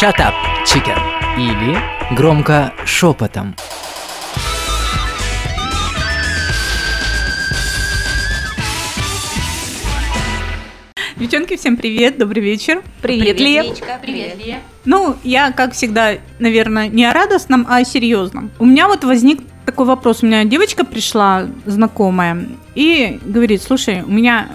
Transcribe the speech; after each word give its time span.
Shut 0.00 0.14
up, 0.20 0.32
chicken. 0.64 0.96
Или 1.36 1.76
громко 2.14 2.72
шепотом. 2.86 3.56
Девчонки, 11.16 11.56
всем 11.56 11.76
привет, 11.76 12.16
добрый 12.16 12.40
вечер. 12.44 12.84
Привет. 13.02 13.40
Личка, 13.40 13.98
привет, 14.00 14.38
Лия. 14.38 14.60
Ну, 14.84 15.16
я, 15.24 15.50
как 15.50 15.72
всегда, 15.72 16.18
наверное, 16.38 16.86
не 16.86 17.04
о 17.04 17.12
радостном, 17.12 17.66
а 17.68 17.78
о 17.78 17.84
серьезном. 17.84 18.52
У 18.60 18.66
меня 18.66 18.86
вот 18.86 19.02
возник 19.02 19.40
такой 19.66 19.86
вопрос. 19.86 20.22
У 20.22 20.26
меня 20.26 20.44
девочка 20.44 20.84
пришла, 20.84 21.48
знакомая, 21.66 22.46
и 22.76 23.18
говорит, 23.24 23.64
слушай, 23.64 24.02
у 24.02 24.12
меня 24.12 24.48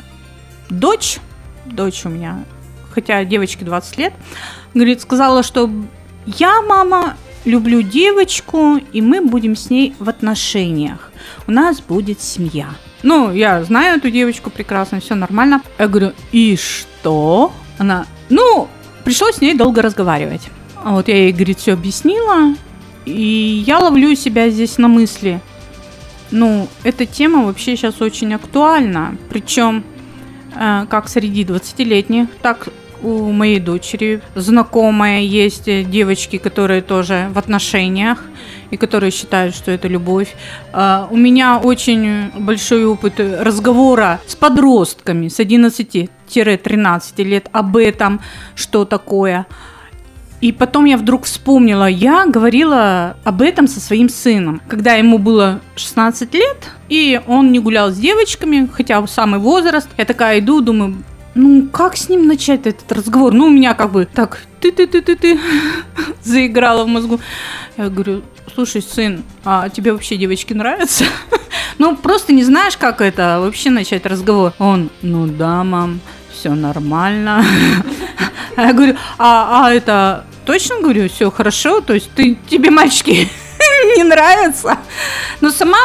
дочь, 0.69 1.17
дочь 1.65 2.05
у 2.05 2.09
меня, 2.09 2.45
хотя 2.91 3.25
девочке 3.25 3.65
20 3.65 3.97
лет, 3.97 4.13
говорит, 4.73 5.01
сказала, 5.01 5.43
что 5.43 5.69
я, 6.25 6.61
мама, 6.61 7.15
люблю 7.45 7.81
девочку, 7.81 8.77
и 8.91 9.01
мы 9.01 9.21
будем 9.21 9.55
с 9.55 9.69
ней 9.69 9.93
в 9.99 10.09
отношениях. 10.09 11.11
У 11.47 11.51
нас 11.51 11.81
будет 11.81 12.21
семья. 12.21 12.69
Ну, 13.01 13.31
я 13.31 13.63
знаю 13.63 13.97
эту 13.97 14.09
девочку 14.09 14.49
прекрасно, 14.49 14.99
все 14.99 15.15
нормально. 15.15 15.61
Я 15.77 15.87
говорю, 15.87 16.13
и 16.31 16.57
что? 16.57 17.51
Она, 17.77 18.05
ну, 18.29 18.69
пришлось 19.03 19.35
с 19.35 19.41
ней 19.41 19.55
долго 19.55 19.81
разговаривать. 19.81 20.49
А 20.83 20.91
Вот 20.91 21.07
я 21.07 21.15
ей, 21.15 21.31
говорит, 21.33 21.59
все 21.59 21.73
объяснила, 21.73 22.55
и 23.05 23.63
я 23.65 23.79
ловлю 23.79 24.15
себя 24.15 24.49
здесь 24.49 24.77
на 24.77 24.87
мысли. 24.87 25.41
Ну, 26.31 26.67
эта 26.83 27.05
тема 27.05 27.45
вообще 27.45 27.75
сейчас 27.75 28.01
очень 28.01 28.33
актуальна. 28.33 29.17
Причем 29.29 29.83
э, 30.55 30.85
как 30.89 31.09
среди 31.09 31.43
20-летних, 31.43 32.27
так 32.41 32.69
у 33.03 33.31
моей 33.31 33.59
дочери 33.59 34.21
знакомая 34.35 35.21
есть 35.21 35.65
девочки, 35.89 36.37
которые 36.37 36.81
тоже 36.81 37.29
в 37.33 37.37
отношениях 37.37 38.23
и 38.71 38.77
которые 38.77 39.11
считают, 39.11 39.55
что 39.55 39.71
это 39.71 39.87
любовь. 39.87 40.33
А, 40.71 41.07
У 41.11 41.17
меня 41.17 41.59
очень 41.59 42.31
большой 42.39 42.85
опыт 42.85 43.19
разговора 43.19 44.19
с 44.25 44.35
подростками 44.35 45.27
с 45.27 45.39
11-13 45.39 47.23
лет 47.23 47.49
об 47.51 47.77
этом, 47.77 48.21
что 48.55 48.85
такое. 48.85 49.45
И 50.43 50.51
потом 50.51 50.83
я 50.83 50.97
вдруг 50.97 51.23
вспомнила, 51.23 51.85
я 51.85 52.25
говорила 52.25 53.15
об 53.23 53.41
этом 53.41 53.65
со 53.65 53.79
своим 53.79 54.09
сыном, 54.09 54.61
когда 54.67 54.95
ему 54.95 55.17
было 55.17 55.61
16 55.77 56.33
лет, 56.33 56.57
и 56.89 57.21
он 57.27 57.53
не 57.53 57.59
гулял 57.59 57.91
с 57.91 57.97
девочками, 57.97 58.69
хотя 58.73 59.07
самый 59.07 59.39
возраст. 59.39 59.87
Я 59.97 60.03
такая 60.03 60.39
иду, 60.39 60.59
думаю, 60.59 61.01
ну 61.35 61.67
как 61.71 61.97
с 61.97 62.09
ним 62.09 62.27
начать 62.27 62.67
этот 62.67 62.91
разговор? 62.91 63.33
Ну 63.33 63.47
у 63.47 63.49
меня 63.49 63.73
как 63.73 63.91
бы 63.91 64.05
так 64.05 64.39
ты-ты-ты-ты-ты 64.61 65.39
заиграла 66.23 66.83
в 66.83 66.87
мозгу. 66.87 67.19
Я 67.77 67.89
говорю, 67.89 68.21
слушай, 68.53 68.81
сын, 68.81 69.23
а 69.43 69.69
тебе 69.69 69.91
вообще 69.91 70.17
девочки 70.17 70.53
нравятся? 70.53 71.05
Ну 71.79 71.95
просто 71.95 72.33
не 72.33 72.43
знаешь, 72.43 72.77
как 72.77 73.01
это 73.01 73.39
вообще 73.41 73.71
начать 73.71 74.05
разговор. 74.05 74.53
Он, 74.59 74.91
ну 75.01 75.25
да, 75.25 75.63
мам, 75.63 76.01
все 76.31 76.53
нормально. 76.53 77.43
Я 78.57 78.73
говорю, 78.73 78.95
а, 79.17 79.65
а 79.65 79.73
это 79.73 80.25
точно 80.45 80.81
говорю, 80.81 81.09
все 81.09 81.31
хорошо? 81.31 81.81
То 81.81 81.93
есть 81.93 82.11
ты, 82.15 82.37
тебе 82.47 82.69
мальчики 82.69 83.27
не 83.97 84.03
нравятся? 84.03 84.77
Но 85.41 85.49
сама 85.49 85.79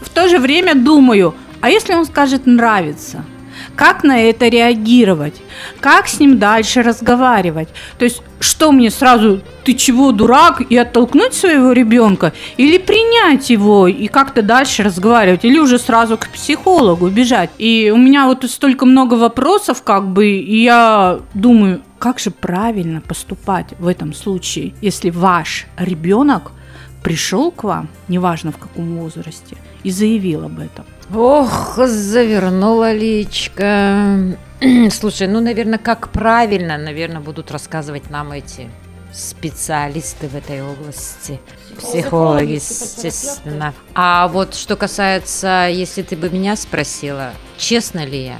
в 0.00 0.08
то 0.10 0.28
же 0.28 0.38
время 0.38 0.74
думаю, 0.74 1.34
а 1.60 1.70
если 1.70 1.94
он 1.94 2.04
скажет 2.04 2.46
нравится? 2.46 3.24
Как 3.76 4.04
на 4.04 4.20
это 4.20 4.48
реагировать? 4.48 5.34
Как 5.80 6.06
с 6.06 6.20
ним 6.20 6.38
дальше 6.38 6.82
разговаривать? 6.82 7.68
То 7.98 8.04
есть, 8.04 8.22
что 8.40 8.70
мне 8.72 8.90
сразу, 8.90 9.40
ты 9.64 9.74
чего, 9.74 10.12
дурак, 10.12 10.60
и 10.60 10.76
оттолкнуть 10.76 11.34
своего 11.34 11.72
ребенка? 11.72 12.32
Или 12.56 12.78
принять 12.78 13.50
его 13.50 13.88
и 13.88 14.08
как-то 14.08 14.42
дальше 14.42 14.82
разговаривать? 14.82 15.44
Или 15.44 15.58
уже 15.58 15.78
сразу 15.78 16.16
к 16.18 16.28
психологу 16.28 17.08
бежать? 17.08 17.50
И 17.58 17.90
у 17.94 17.96
меня 17.96 18.26
вот 18.26 18.44
столько 18.50 18.84
много 18.84 19.14
вопросов, 19.14 19.82
как 19.82 20.08
бы, 20.08 20.26
и 20.26 20.62
я 20.62 21.20
думаю, 21.34 21.82
как 21.98 22.18
же 22.18 22.30
правильно 22.30 23.00
поступать 23.00 23.68
в 23.78 23.86
этом 23.86 24.12
случае, 24.12 24.74
если 24.82 25.10
ваш 25.10 25.66
ребенок 25.78 26.52
пришел 27.02 27.50
к 27.50 27.64
вам, 27.64 27.88
неважно 28.08 28.52
в 28.52 28.58
каком 28.58 28.96
возрасте, 28.98 29.56
и 29.84 29.90
заявил 29.90 30.44
об 30.44 30.58
этом? 30.58 30.84
Ох, 31.14 31.76
завернула 31.86 32.92
личка. 32.92 34.36
Слушай, 34.90 35.26
ну, 35.28 35.40
наверное, 35.40 35.78
как 35.78 36.08
правильно, 36.10 36.78
наверное, 36.78 37.20
будут 37.20 37.50
рассказывать 37.50 38.10
нам 38.10 38.32
эти 38.32 38.70
специалисты 39.12 40.28
в 40.28 40.34
этой 40.36 40.62
области. 40.62 41.38
Психологи, 41.78 42.52
естественно. 42.52 43.74
А 43.94 44.28
вот 44.28 44.54
что 44.54 44.76
касается, 44.76 45.68
если 45.70 46.02
ты 46.02 46.16
бы 46.16 46.30
меня 46.30 46.56
спросила, 46.56 47.32
честно 47.58 48.04
ли 48.06 48.24
я, 48.26 48.38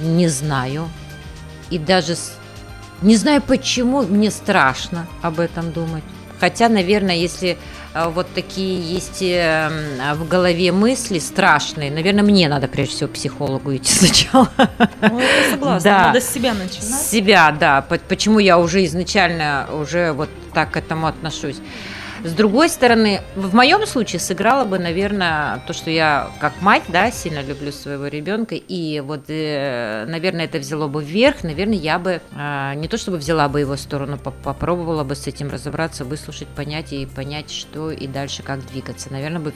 не 0.00 0.28
знаю. 0.28 0.88
И 1.70 1.78
даже 1.78 2.16
с- 2.16 2.32
не 3.02 3.16
знаю 3.16 3.42
почему, 3.42 4.02
мне 4.02 4.30
страшно 4.30 5.06
об 5.22 5.38
этом 5.38 5.70
думать. 5.72 6.02
Хотя, 6.40 6.68
наверное, 6.68 7.14
если 7.16 7.58
э, 7.94 8.08
вот 8.08 8.26
такие 8.34 8.80
есть 8.80 9.20
э, 9.20 9.68
в 10.14 10.26
голове 10.26 10.72
мысли 10.72 11.18
страшные, 11.18 11.90
наверное, 11.90 12.22
мне 12.24 12.48
надо 12.48 12.66
прежде 12.66 12.94
всего 12.96 13.08
к 13.08 13.12
психологу 13.12 13.76
идти 13.76 13.92
сначала. 14.06 14.48
Ну, 15.02 15.20
я 15.20 15.50
согласна, 15.50 15.80
Да. 15.90 16.06
надо 16.06 16.20
с 16.20 16.28
себя 16.30 16.54
С 16.54 16.58
начинать. 16.58 17.00
себя, 17.02 17.50
да. 17.58 17.82
по- 17.82 17.98
Почему 17.98 18.38
я 18.38 18.58
уже 18.58 18.84
изначально 18.86 19.68
уже 19.72 20.12
вот 20.12 20.30
так 20.54 20.70
к 20.72 20.76
этому 20.78 21.06
отношусь. 21.06 21.56
С 22.22 22.32
другой 22.32 22.68
стороны, 22.68 23.22
в 23.34 23.54
моем 23.54 23.86
случае 23.86 24.20
сыграло 24.20 24.66
бы, 24.66 24.78
наверное, 24.78 25.62
то, 25.66 25.72
что 25.72 25.90
я 25.90 26.30
как 26.38 26.60
мать, 26.60 26.82
да, 26.88 27.10
сильно 27.10 27.40
люблю 27.42 27.72
своего 27.72 28.08
ребенка, 28.08 28.56
и 28.56 29.00
вот, 29.00 29.24
э, 29.28 30.04
наверное, 30.06 30.44
это 30.44 30.58
взяло 30.58 30.86
бы 30.86 31.02
вверх, 31.02 31.42
наверное, 31.44 31.78
я 31.78 31.98
бы 31.98 32.20
э, 32.32 32.72
не 32.74 32.88
то 32.88 32.98
чтобы 32.98 33.16
взяла 33.16 33.48
бы 33.48 33.60
его 33.60 33.74
сторону, 33.76 34.18
по- 34.18 34.32
попробовала 34.32 35.02
бы 35.02 35.14
с 35.14 35.26
этим 35.26 35.48
разобраться, 35.50 36.04
выслушать, 36.04 36.48
понять 36.48 36.92
и 36.92 37.06
понять, 37.06 37.50
что 37.50 37.90
и 37.90 38.06
дальше 38.06 38.42
как 38.42 38.66
двигаться. 38.66 39.10
Наверное, 39.10 39.40
бы 39.40 39.54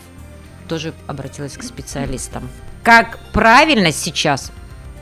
тоже 0.66 0.94
обратилась 1.06 1.58
к 1.58 1.62
специалистам. 1.62 2.48
Как 2.82 3.18
правильно 3.34 3.92
сейчас, 3.92 4.52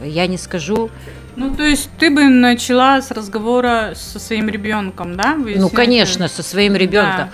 я 0.03 0.27
не 0.27 0.37
скажу, 0.37 0.91
Ну, 1.37 1.55
то 1.55 1.63
есть 1.63 1.89
ты 1.99 2.11
бы 2.11 2.25
начала 2.25 3.01
с 3.01 3.11
разговора 3.11 3.93
со 3.95 4.19
своим 4.19 4.49
ребенком, 4.49 5.17
да? 5.17 5.35
Ну, 5.35 5.45
выяснять? 5.45 5.73
конечно, 5.73 6.29
со 6.29 6.43
своим 6.43 6.77
ребенком. 6.77 7.31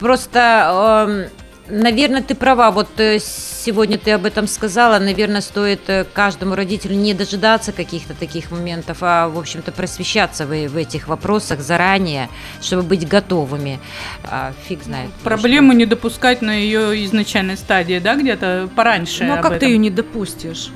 Просто, 0.00 1.30
наверное, 1.68 2.22
ты 2.22 2.34
права. 2.34 2.70
Вот 2.70 2.88
э, 2.98 3.18
сегодня 3.20 3.98
ты 3.98 4.12
об 4.12 4.24
этом 4.24 4.46
сказала. 4.46 4.98
Наверное, 4.98 5.40
стоит 5.40 5.88
э, 5.88 6.04
каждому 6.12 6.54
родителю 6.54 6.96
не 6.96 7.14
дожидаться 7.14 7.72
каких-то 7.72 8.14
таких 8.14 8.50
моментов, 8.50 8.98
а, 9.00 9.28
в 9.28 9.38
общем-то, 9.38 9.72
просвещаться 9.72 10.46
в, 10.46 10.50
в 10.50 10.76
этих 10.76 11.08
вопросах 11.08 11.60
заранее, 11.60 12.28
чтобы 12.60 12.82
быть 12.82 13.06
готовыми. 13.08 13.80
А, 14.24 14.52
фиг 14.68 14.82
знает. 14.82 15.10
Проблему 15.22 15.72
не 15.72 15.86
допускать 15.86 16.42
на 16.42 16.52
ее 16.52 17.04
изначальной 17.04 17.56
стадии, 17.56 17.98
да, 17.98 18.16
где-то 18.16 18.68
пораньше. 18.74 19.24
Ну, 19.24 19.34
а 19.34 19.36
как 19.38 19.52
ты 19.52 19.56
этом. 19.56 19.68
ее 19.68 19.78
не 19.78 19.90
допустишь? 19.90 20.70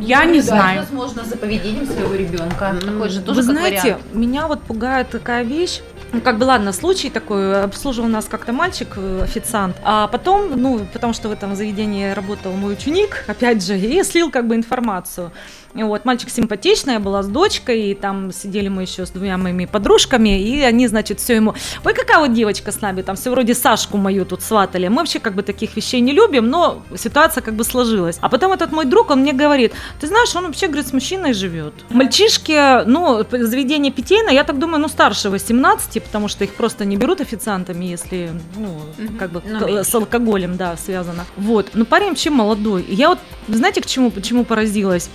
Я 0.00 0.24
не 0.24 0.40
знаю. 0.40 0.80
Возможно, 0.80 1.24
за 1.24 1.36
поведением 1.36 1.86
своего 1.86 2.14
ребенка. 2.14 2.76
Такой 2.80 3.08
же 3.08 3.20
тоже 3.20 3.40
Вы 3.40 3.42
знаете, 3.42 3.82
вариант. 3.82 4.14
меня 4.14 4.46
вот 4.46 4.62
пугает 4.62 5.10
такая 5.10 5.42
вещь. 5.42 5.80
Ну, 6.12 6.20
как 6.20 6.38
бы, 6.38 6.44
ладно, 6.44 6.72
случай 6.72 7.10
такой, 7.10 7.64
обслуживал 7.64 8.08
нас 8.08 8.26
как-то 8.26 8.52
мальчик, 8.52 8.88
э, 8.96 9.22
официант, 9.24 9.76
а 9.82 10.06
потом, 10.06 10.52
ну, 10.54 10.86
потому 10.92 11.12
что 11.12 11.28
в 11.28 11.32
этом 11.32 11.56
заведении 11.56 12.12
работал 12.12 12.52
мой 12.52 12.74
ученик, 12.74 13.24
опять 13.26 13.66
же, 13.66 13.76
и 13.76 14.00
слил 14.04 14.30
как 14.30 14.46
бы 14.46 14.54
информацию. 14.54 15.32
Вот, 15.74 16.04
мальчик 16.04 16.30
симпатичный, 16.30 16.94
я 16.94 17.00
была 17.00 17.22
с 17.22 17.26
дочкой, 17.26 17.90
и 17.90 17.94
там 17.94 18.32
сидели 18.32 18.68
мы 18.68 18.82
еще 18.82 19.06
с 19.06 19.10
двумя 19.10 19.36
моими 19.36 19.64
подружками, 19.64 20.40
и 20.40 20.60
они, 20.60 20.86
значит, 20.86 21.18
все 21.18 21.34
ему, 21.34 21.54
ой, 21.84 21.94
какая 21.94 22.18
вот 22.20 22.32
девочка 22.32 22.70
с 22.70 22.80
нами, 22.80 23.02
там 23.02 23.16
все 23.16 23.30
вроде 23.30 23.54
Сашку 23.54 23.96
мою 23.96 24.24
тут 24.24 24.42
сватали. 24.42 24.86
Мы 24.88 24.96
вообще 24.98 25.18
как 25.18 25.34
бы 25.34 25.42
таких 25.42 25.76
вещей 25.76 26.00
не 26.00 26.12
любим, 26.12 26.48
но 26.48 26.82
ситуация 26.96 27.42
как 27.42 27.54
бы 27.54 27.64
сложилась. 27.64 28.18
А 28.20 28.28
потом 28.28 28.52
этот 28.52 28.70
мой 28.70 28.84
друг, 28.84 29.10
он 29.10 29.20
мне 29.20 29.32
говорит, 29.32 29.72
ты 30.00 30.06
знаешь, 30.06 30.34
он 30.36 30.46
вообще, 30.46 30.68
говорит, 30.68 30.86
с 30.86 30.92
мужчиной 30.92 31.32
живет. 31.32 31.74
Мальчишки, 31.90 32.84
ну, 32.86 33.24
заведение 33.30 33.92
питейное, 33.92 34.32
я 34.32 34.44
так 34.44 34.58
думаю, 34.58 34.80
ну, 34.80 34.88
старше 34.88 35.28
18, 35.28 36.02
потому 36.04 36.28
что 36.28 36.44
их 36.44 36.54
просто 36.54 36.84
не 36.84 36.96
берут 36.96 37.20
официантами, 37.20 37.84
если, 37.84 38.30
ну, 38.56 38.80
как 39.18 39.32
бы 39.32 39.42
Ну, 39.44 39.82
с 39.82 39.94
алкоголем, 39.94 40.56
да, 40.56 40.76
связано. 40.76 41.24
Вот, 41.36 41.70
ну, 41.74 41.84
парень 41.84 42.10
вообще 42.10 42.30
молодой. 42.30 42.84
Я 42.88 43.08
вот, 43.08 43.18
знаете, 43.48 43.80
к 43.80 43.86
чему, 43.86 44.10
почему 44.10 44.44
поразилась? 44.44 45.10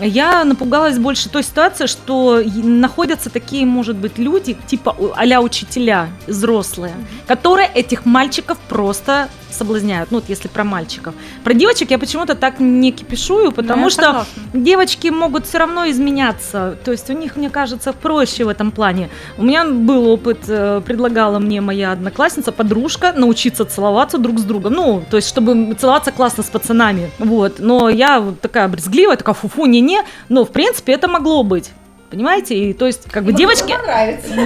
Я 0.00 0.44
напугалась 0.44 0.98
больше 0.98 1.28
той 1.28 1.42
ситуации, 1.42 1.86
что 1.86 2.42
находятся 2.44 3.30
такие, 3.30 3.64
может 3.64 3.96
быть, 3.96 4.18
люди, 4.18 4.56
типа 4.66 4.96
а-ля 5.16 5.40
учителя, 5.40 6.08
взрослые, 6.26 6.94
которые 7.26 7.68
этих 7.68 8.04
мальчиков 8.04 8.58
просто 8.68 9.28
соблазняют, 9.54 10.10
ну, 10.10 10.18
вот 10.18 10.28
если 10.28 10.48
про 10.48 10.64
мальчиков. 10.64 11.14
Про 11.42 11.54
девочек 11.54 11.90
я 11.90 11.98
почему-то 11.98 12.34
так 12.34 12.60
не 12.60 12.92
кипишую, 12.92 13.52
потому 13.52 13.84
Ну, 13.84 13.90
что 13.90 14.02
согласна. 14.02 14.42
девочки 14.52 15.08
могут 15.08 15.46
все 15.46 15.58
равно 15.58 15.88
изменяться. 15.90 16.76
То 16.84 16.92
есть 16.92 17.08
у 17.10 17.12
них, 17.12 17.36
мне 17.36 17.50
кажется, 17.50 17.92
проще 17.92 18.44
в 18.44 18.48
этом 18.48 18.70
плане. 18.70 19.08
У 19.38 19.44
меня 19.44 19.64
был 19.64 20.08
опыт, 20.08 20.38
э, 20.48 20.80
предлагала 20.84 21.38
мне 21.38 21.60
моя 21.60 21.92
одноклассница, 21.92 22.52
подружка, 22.52 23.12
научиться 23.16 23.64
целоваться 23.64 24.18
друг 24.18 24.38
с 24.38 24.42
другом. 24.42 24.72
Ну, 24.74 25.02
то 25.10 25.16
есть, 25.16 25.28
чтобы 25.28 25.74
целоваться 25.74 26.12
классно 26.12 26.42
с 26.42 26.46
пацанами. 26.46 27.10
Вот. 27.18 27.56
Но 27.58 27.88
я 27.88 28.20
вот 28.20 28.40
такая 28.40 28.68
брезгливая, 28.68 29.16
такая 29.16 29.34
фу-фу, 29.34 29.66
не-не. 29.66 30.02
Но, 30.28 30.44
в 30.44 30.50
принципе, 30.50 30.92
это 30.92 31.08
могло 31.08 31.42
быть. 31.42 31.70
Понимаете? 32.14 32.56
И, 32.56 32.72
то 32.72 32.86
есть, 32.86 33.10
как 33.10 33.24
бы 33.24 33.32
девочки... 33.32 33.74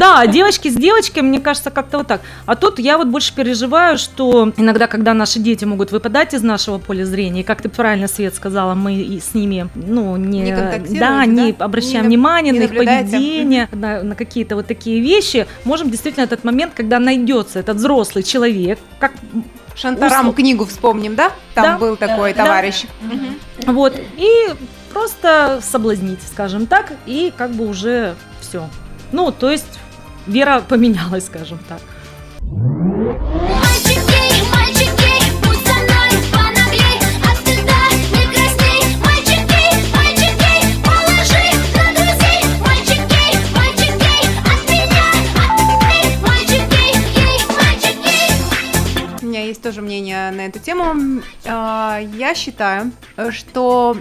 Да, 0.01 0.27
девочки 0.27 0.69
с 0.69 0.75
девочками, 0.75 1.29
мне 1.29 1.41
кажется, 1.41 1.71
как-то 1.71 1.99
вот 1.99 2.07
так. 2.07 2.23
А 2.47 2.57
тут 2.57 2.79
я 2.79 2.97
вот 2.97 3.09
больше 3.09 3.35
переживаю, 3.35 3.99
что 3.99 4.55
иногда, 4.57 4.87
когда 4.87 5.13
наши 5.13 5.39
дети 5.39 5.67
могут 5.67 5.93
выпадать 5.93 6.33
из 6.33 6.43
нашего 6.43 6.79
поля 6.79 7.05
зрения, 7.05 7.43
и 7.43 7.45
как 7.45 7.61
ты 7.61 7.69
правильно, 7.69 8.09
Свет, 8.09 8.35
сказала, 8.35 8.75
мы 8.75 9.21
с 9.23 9.35
ними, 9.35 9.69
ну, 9.75 10.17
не, 10.17 10.41
Не 10.41 10.53
контактируете, 10.57 10.99
да, 11.01 11.27
не 11.27 11.53
да? 11.53 11.65
обращаем 11.67 12.05
Не 12.09 12.17
внимания 12.17 12.53
не 12.53 12.61
на 12.61 12.63
их 12.63 12.71
поведение, 12.75 13.69
на, 13.73 14.03
на 14.03 14.15
какие-то 14.15 14.57
вот 14.57 14.67
такие 14.67 15.01
вещи, 15.03 15.47
можем 15.65 15.91
действительно 15.91 16.25
этот 16.25 16.45
момент, 16.45 16.73
когда 16.75 16.99
найдется 16.99 17.59
этот 17.59 17.77
взрослый 17.77 18.25
человек, 18.25 18.79
как 18.99 19.13
Шантарам 19.77 20.29
Услу- 20.31 20.35
книгу 20.35 20.65
вспомним, 20.65 21.15
да? 21.17 21.33
Там 21.55 21.65
Да. 21.65 21.79
был 21.79 21.97
такой 21.97 22.33
Да. 22.33 22.45
товарищ. 22.45 22.85
вот, 23.67 23.95
и 24.17 24.49
просто 24.99 25.61
соблазнить, 25.63 26.19
скажем 26.23 26.67
так, 26.67 26.93
и 27.07 27.33
как 27.37 27.53
бы 27.53 27.69
уже 27.69 28.17
все. 28.41 28.69
Ну, 29.13 29.31
то 29.31 29.49
есть 29.49 29.79
вера 30.27 30.61
поменялась, 30.69 31.27
скажем 31.27 31.61
так. 31.69 31.81
Тоже 49.69 49.83
мнение 49.83 50.31
на 50.31 50.47
эту 50.47 50.59
тему. 50.61 51.21
А, 51.45 52.01
Я 52.15 52.35
считаю, 52.35 52.91
э, 53.19 53.31
что 53.31 53.99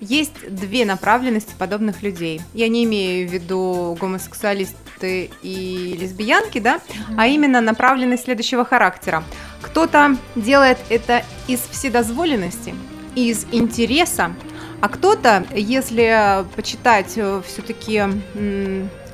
есть 0.00 0.32
две 0.48 0.86
направленности 0.86 1.52
подобных 1.58 2.02
людей. 2.02 2.40
Я 2.54 2.68
не 2.68 2.84
имею 2.84 3.28
в 3.28 3.32
виду 3.32 3.98
гомосексуалисты 4.00 5.30
и 5.42 5.94
лесбиянки, 6.00 6.58
да, 6.58 6.80
а 7.18 7.26
именно 7.26 7.60
направленность 7.60 8.24
следующего 8.24 8.64
характера. 8.64 9.22
Кто-то 9.60 10.16
делает 10.36 10.78
это 10.88 11.22
из 11.48 11.60
вседозволенности, 11.70 12.74
из 13.14 13.44
интереса, 13.52 14.32
а 14.80 14.88
кто-то, 14.88 15.44
если 15.54 16.46
почитать 16.56 17.10
все-таки 17.10 18.04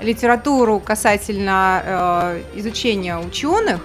литературу 0.00 0.78
касательно 0.78 1.82
э, 1.84 2.42
изучения 2.60 3.18
ученых, 3.18 3.80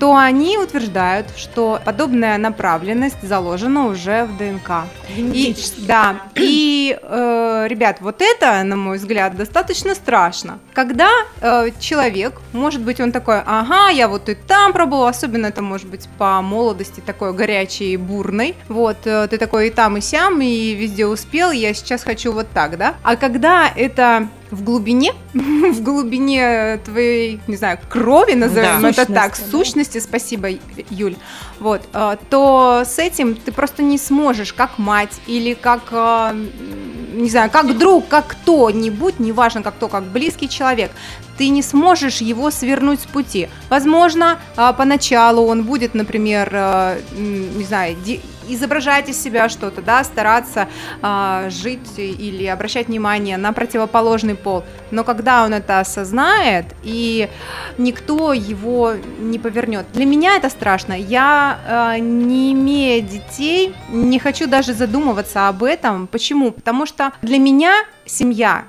то 0.00 0.16
они 0.16 0.56
утверждают, 0.56 1.26
что 1.36 1.78
подобная 1.84 2.38
направленность 2.38 3.22
заложена 3.22 3.86
уже 3.86 4.24
в 4.24 4.36
ДНК. 4.38 4.86
И, 5.14 5.54
да, 5.86 6.22
и, 6.36 6.98
э, 7.00 7.66
ребят, 7.68 7.98
вот 8.00 8.22
это, 8.22 8.62
на 8.64 8.76
мой 8.76 8.96
взгляд, 8.96 9.36
достаточно 9.36 9.94
страшно. 9.94 10.58
Когда 10.72 11.10
э, 11.42 11.68
человек, 11.78 12.40
может 12.54 12.80
быть, 12.80 12.98
он 12.98 13.12
такой, 13.12 13.40
ага, 13.44 13.90
я 13.90 14.08
вот 14.08 14.30
и 14.30 14.34
там 14.34 14.72
пробовал, 14.72 15.06
особенно 15.06 15.46
это 15.46 15.60
может 15.60 15.88
быть 15.88 16.08
по 16.16 16.40
молодости 16.40 17.00
такой 17.00 17.34
горячей 17.34 17.92
и 17.92 17.96
бурной, 17.98 18.56
вот, 18.68 18.98
э, 19.04 19.28
ты 19.28 19.36
такой 19.36 19.68
и 19.68 19.70
там, 19.70 19.98
и 19.98 20.00
сям, 20.00 20.40
и 20.40 20.72
везде 20.72 21.04
успел, 21.06 21.50
я 21.50 21.74
сейчас 21.74 22.04
хочу 22.04 22.32
вот 22.32 22.46
так, 22.54 22.78
да? 22.78 22.94
А 23.02 23.16
когда 23.16 23.70
это 23.76 24.28
в 24.50 24.62
глубине, 24.62 25.12
в 25.34 25.82
глубине 25.82 26.78
твоей, 26.84 27.40
не 27.46 27.56
знаю, 27.56 27.78
крови, 27.88 28.34
назовем 28.34 28.82
Да. 28.82 28.90
это 28.90 29.06
так, 29.06 29.36
Сущности, 29.36 29.50
да. 29.52 29.58
сущности, 29.58 29.98
спасибо, 30.00 30.48
Юль, 30.90 31.16
вот, 31.58 31.82
э, 31.92 32.16
то 32.28 32.82
с 32.86 32.98
этим 32.98 33.34
ты 33.34 33.52
просто 33.52 33.82
не 33.82 33.98
сможешь, 33.98 34.52
как 34.52 34.78
мать 34.78 35.20
или 35.26 35.54
как, 35.54 35.82
э, 35.92 36.32
не 37.14 37.28
знаю, 37.30 37.50
как 37.50 37.76
друг, 37.78 38.08
как 38.08 38.26
кто-нибудь, 38.28 39.20
неважно, 39.20 39.62
как 39.62 39.76
кто, 39.76 39.88
как 39.88 40.04
близкий 40.04 40.48
человек, 40.48 40.90
ты 41.40 41.48
не 41.48 41.62
сможешь 41.62 42.20
его 42.20 42.50
свернуть 42.50 43.00
с 43.00 43.06
пути. 43.06 43.48
Возможно, 43.70 44.38
э, 44.58 44.72
поначалу 44.76 45.46
он 45.46 45.62
будет, 45.64 45.94
например, 45.94 46.54
м, 46.54 47.56
не 47.56 47.64
знаю, 47.64 47.96
изображать 48.46 49.08
из 49.08 49.22
себя 49.22 49.48
что-то, 49.48 49.80
да, 49.80 50.04
стараться 50.04 50.68
а, 51.02 51.48
жить 51.48 51.98
или 51.98 52.44
обращать 52.44 52.88
внимание 52.88 53.38
на 53.38 53.52
противоположный 53.52 54.34
пол. 54.34 54.64
Но 54.90 55.04
когда 55.04 55.44
он 55.44 55.54
это 55.54 55.80
осознает, 55.80 56.66
и 56.82 57.28
никто 57.78 58.32
его 58.32 58.94
не 59.18 59.38
повернет. 59.38 59.86
Для 59.92 60.04
меня 60.04 60.36
это 60.36 60.50
страшно. 60.50 60.92
Я, 60.92 61.58
а, 61.66 61.98
не 61.98 62.52
имея 62.52 63.00
детей, 63.00 63.74
не 63.88 64.18
хочу 64.18 64.46
даже 64.46 64.74
задумываться 64.74 65.48
об 65.48 65.62
этом. 65.62 66.06
Почему? 66.06 66.50
Потому 66.50 66.86
что 66.86 67.12
для 67.22 67.38
меня 67.38 67.72
семья 68.04 68.64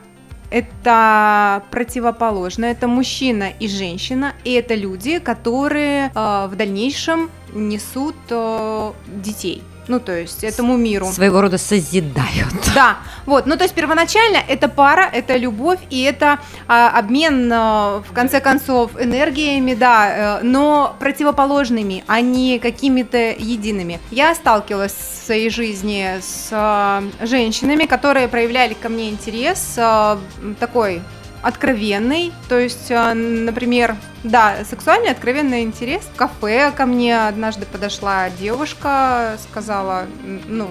это 0.52 1.64
противоположно, 1.72 2.66
это 2.66 2.88
мужчина 2.88 3.50
и 3.60 3.68
женщина, 3.68 4.34
и 4.44 4.52
это 4.52 4.76
люди, 4.76 5.20
которые 5.20 6.12
э, 6.14 6.48
в 6.48 6.56
дальнейшем 6.56 7.32
несут 7.54 8.16
э, 8.30 8.92
детей. 9.08 9.64
Ну, 9.88 10.00
то 10.00 10.18
есть 10.18 10.44
этому 10.44 10.78
миру. 10.78 11.08
Своего 11.08 11.42
рода 11.42 11.58
созидают. 11.58 12.54
Да, 12.76 12.98
вот, 13.26 13.46
ну 13.46 13.58
то 13.58 13.64
есть 13.64 13.74
первоначально 13.76 14.38
это 14.48 14.68
пара, 14.68 15.10
это 15.12 15.36
любовь 15.36 15.80
и 15.90 16.02
это 16.04 16.40
а, 16.68 16.98
обмен, 16.98 17.52
а, 17.52 18.02
в 18.08 18.14
конце 18.14 18.40
концов, 18.40 18.92
энергиями, 19.00 19.74
да, 19.74 20.40
э, 20.40 20.44
но 20.44 20.96
противоположными, 21.00 22.04
а 22.08 22.22
не 22.22 22.60
какими-то 22.60 23.18
едиными. 23.18 24.00
Я 24.12 24.34
сталкивалась 24.36 24.94
в 24.94 25.26
своей 25.26 25.50
жизни 25.50 26.20
с 26.22 26.50
а, 26.52 27.04
женщинами, 27.22 27.86
которые 27.86 28.28
проявляли 28.28 28.74
ко 28.74 28.90
мне 28.90 29.10
интерес 29.10 29.76
а, 29.78 30.20
такой 30.60 31.02
откровенный, 31.42 32.32
то 32.50 32.60
есть, 32.60 32.92
а, 32.92 33.14
например, 33.14 33.96
да, 34.24 34.58
сексуальный 34.70 35.12
откровенный 35.12 35.64
интерес. 35.64 36.04
В 36.14 36.16
кафе 36.16 36.72
ко 36.72 36.86
мне 36.86 37.28
однажды 37.28 37.66
подошла 37.66 38.30
девушка, 38.30 39.38
сказала, 39.50 40.06
ну, 40.48 40.70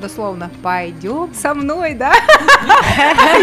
дословно, 0.00 0.50
пойдем 0.62 1.32
со 1.34 1.54
мной, 1.54 1.94
да? 1.94 2.12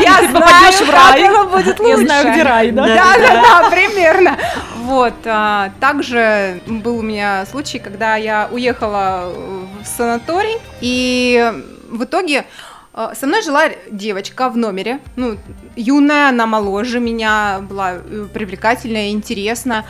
Я 0.01 0.29
знаю, 0.29 0.73
в 0.73 0.89
рай. 0.89 1.49
будет 1.49 1.79
Я 1.79 1.97
знаю, 1.97 2.25
лучше. 2.25 2.33
где 2.33 2.43
рай, 2.43 2.71
да? 2.71 2.85
Да, 2.85 3.17
да, 3.17 3.41
да, 3.41 3.69
примерно. 3.69 4.37
Вот. 4.77 5.13
а, 5.25 5.71
Также 5.79 6.61
был 6.67 6.99
у 6.99 7.01
меня 7.01 7.45
случай, 7.49 7.79
когда 7.79 8.15
я 8.15 8.47
уехала 8.51 9.33
в 9.81 9.85
санаторий, 9.85 10.57
и 10.81 11.51
в 11.89 12.03
итоге 12.03 12.45
со 12.93 13.25
мной 13.25 13.41
жила 13.41 13.69
девочка 13.89 14.49
в 14.49 14.57
номере, 14.57 14.99
ну, 15.15 15.37
юная, 15.75 16.29
она 16.29 16.45
моложе 16.45 16.99
меня, 16.99 17.59
была 17.61 17.93
э, 17.93 18.27
привлекательная, 18.31 19.09
интересна. 19.09 19.85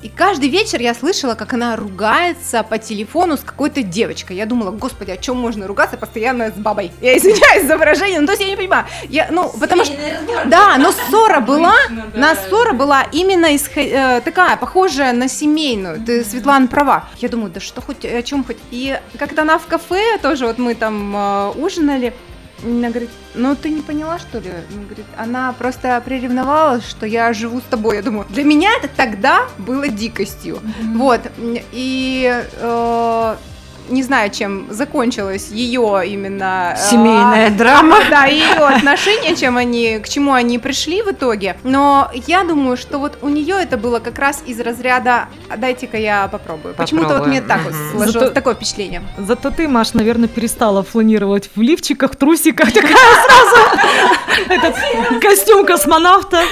И 0.00 0.08
каждый 0.08 0.48
вечер 0.48 0.80
я 0.80 0.94
слышала, 0.94 1.34
как 1.34 1.54
она 1.54 1.74
ругается 1.74 2.62
по 2.62 2.78
телефону 2.78 3.36
с 3.36 3.40
какой-то 3.40 3.82
девочкой. 3.82 4.36
Я 4.36 4.46
думала, 4.46 4.70
господи, 4.70 5.10
о 5.10 5.16
чем 5.16 5.36
можно 5.36 5.66
ругаться 5.66 5.96
постоянно 5.96 6.50
с 6.50 6.54
бабой? 6.54 6.92
Я 7.00 7.18
извиняюсь 7.18 7.66
за 7.66 7.76
выражение, 7.76 8.20
но 8.20 8.26
то 8.26 8.32
есть 8.32 8.42
я 8.42 8.48
не 8.48 8.56
понимаю. 8.56 8.86
Я, 9.08 9.26
ну, 9.30 9.52
потому 9.58 9.84
что... 9.84 9.94
Да, 10.46 10.76
но 10.78 10.92
ссора 10.92 11.40
была, 11.40 11.74
на 12.14 12.36
ссора 12.36 12.74
была 12.74 13.02
именно 13.10 13.54
исхо- 13.56 14.18
э, 14.18 14.20
такая, 14.20 14.56
похожая 14.56 15.12
на 15.12 15.28
семейную. 15.28 16.00
Ты, 16.04 16.24
Светлана, 16.24 16.68
права. 16.68 17.08
Я 17.16 17.28
думаю, 17.28 17.50
да 17.50 17.58
что 17.58 17.80
хоть, 17.80 18.04
о 18.04 18.22
чем 18.22 18.44
хоть. 18.44 18.58
И 18.70 18.96
как-то 19.18 19.42
она 19.42 19.58
в 19.58 19.66
кафе 19.66 20.18
тоже, 20.22 20.46
вот 20.46 20.58
мы 20.58 20.76
там 20.76 21.16
э, 21.16 21.52
ужинали, 21.56 22.14
она 22.64 22.88
говорит, 22.88 23.10
ну 23.34 23.54
ты 23.54 23.70
не 23.70 23.82
поняла, 23.82 24.18
что 24.18 24.38
ли? 24.38 24.50
Она 24.50 24.84
говорит, 24.84 25.06
она 25.16 25.52
просто 25.52 26.00
приревновала, 26.04 26.80
что 26.80 27.06
я 27.06 27.32
живу 27.32 27.60
с 27.60 27.64
тобой. 27.64 27.96
Я 27.96 28.02
думаю, 28.02 28.26
для 28.30 28.44
меня 28.44 28.70
это 28.76 28.88
тогда 28.88 29.48
было 29.58 29.88
дикостью. 29.88 30.60
Вот. 30.94 31.20
И 31.72 32.44
э, 32.56 33.36
не 33.88 34.02
знаю, 34.02 34.30
чем 34.30 34.66
закончилась 34.70 35.48
ее 35.50 36.02
именно... 36.06 36.74
э, 36.76 36.90
Семейная 36.90 37.50
драма. 37.56 37.98
да, 38.10 38.24
ее 38.26 38.54
отношения, 38.66 39.34
чем 39.36 39.56
они, 39.56 39.98
к 39.98 40.08
чему 40.08 40.32
они 40.32 40.58
пришли 40.58 41.02
в 41.02 41.08
итоге. 41.10 41.56
Но 41.64 42.10
я 42.26 42.44
думаю, 42.44 42.76
что 42.76 42.98
вот 42.98 43.18
у 43.22 43.28
нее 43.28 43.56
это 43.60 43.76
было 43.76 43.98
как 43.98 44.18
раз 44.18 44.42
из 44.46 44.60
разряда 44.60 45.28
«А 45.48 45.56
дайте-ка 45.56 45.96
я 45.96 46.28
попробую. 46.28 46.74
Почему-то 46.74 47.18
вот 47.18 47.26
мне 47.26 47.40
так 47.40 47.62
вот 47.64 47.74
сложилось 47.92 48.12
Зато- 48.28 48.30
такое 48.34 48.54
впечатление. 48.54 49.02
Зато 49.18 49.50
ты, 49.50 49.68
Маш, 49.68 49.94
наверное, 49.94 50.28
перестала 50.28 50.82
фланировать 50.82 51.50
в 51.54 51.60
лифчиках, 51.60 52.16
трусиках, 52.16 52.72
такая 52.72 52.92
сразу 52.92 53.78
этот 54.48 54.74
костюм 55.20 55.64
космонавта. 55.66 56.42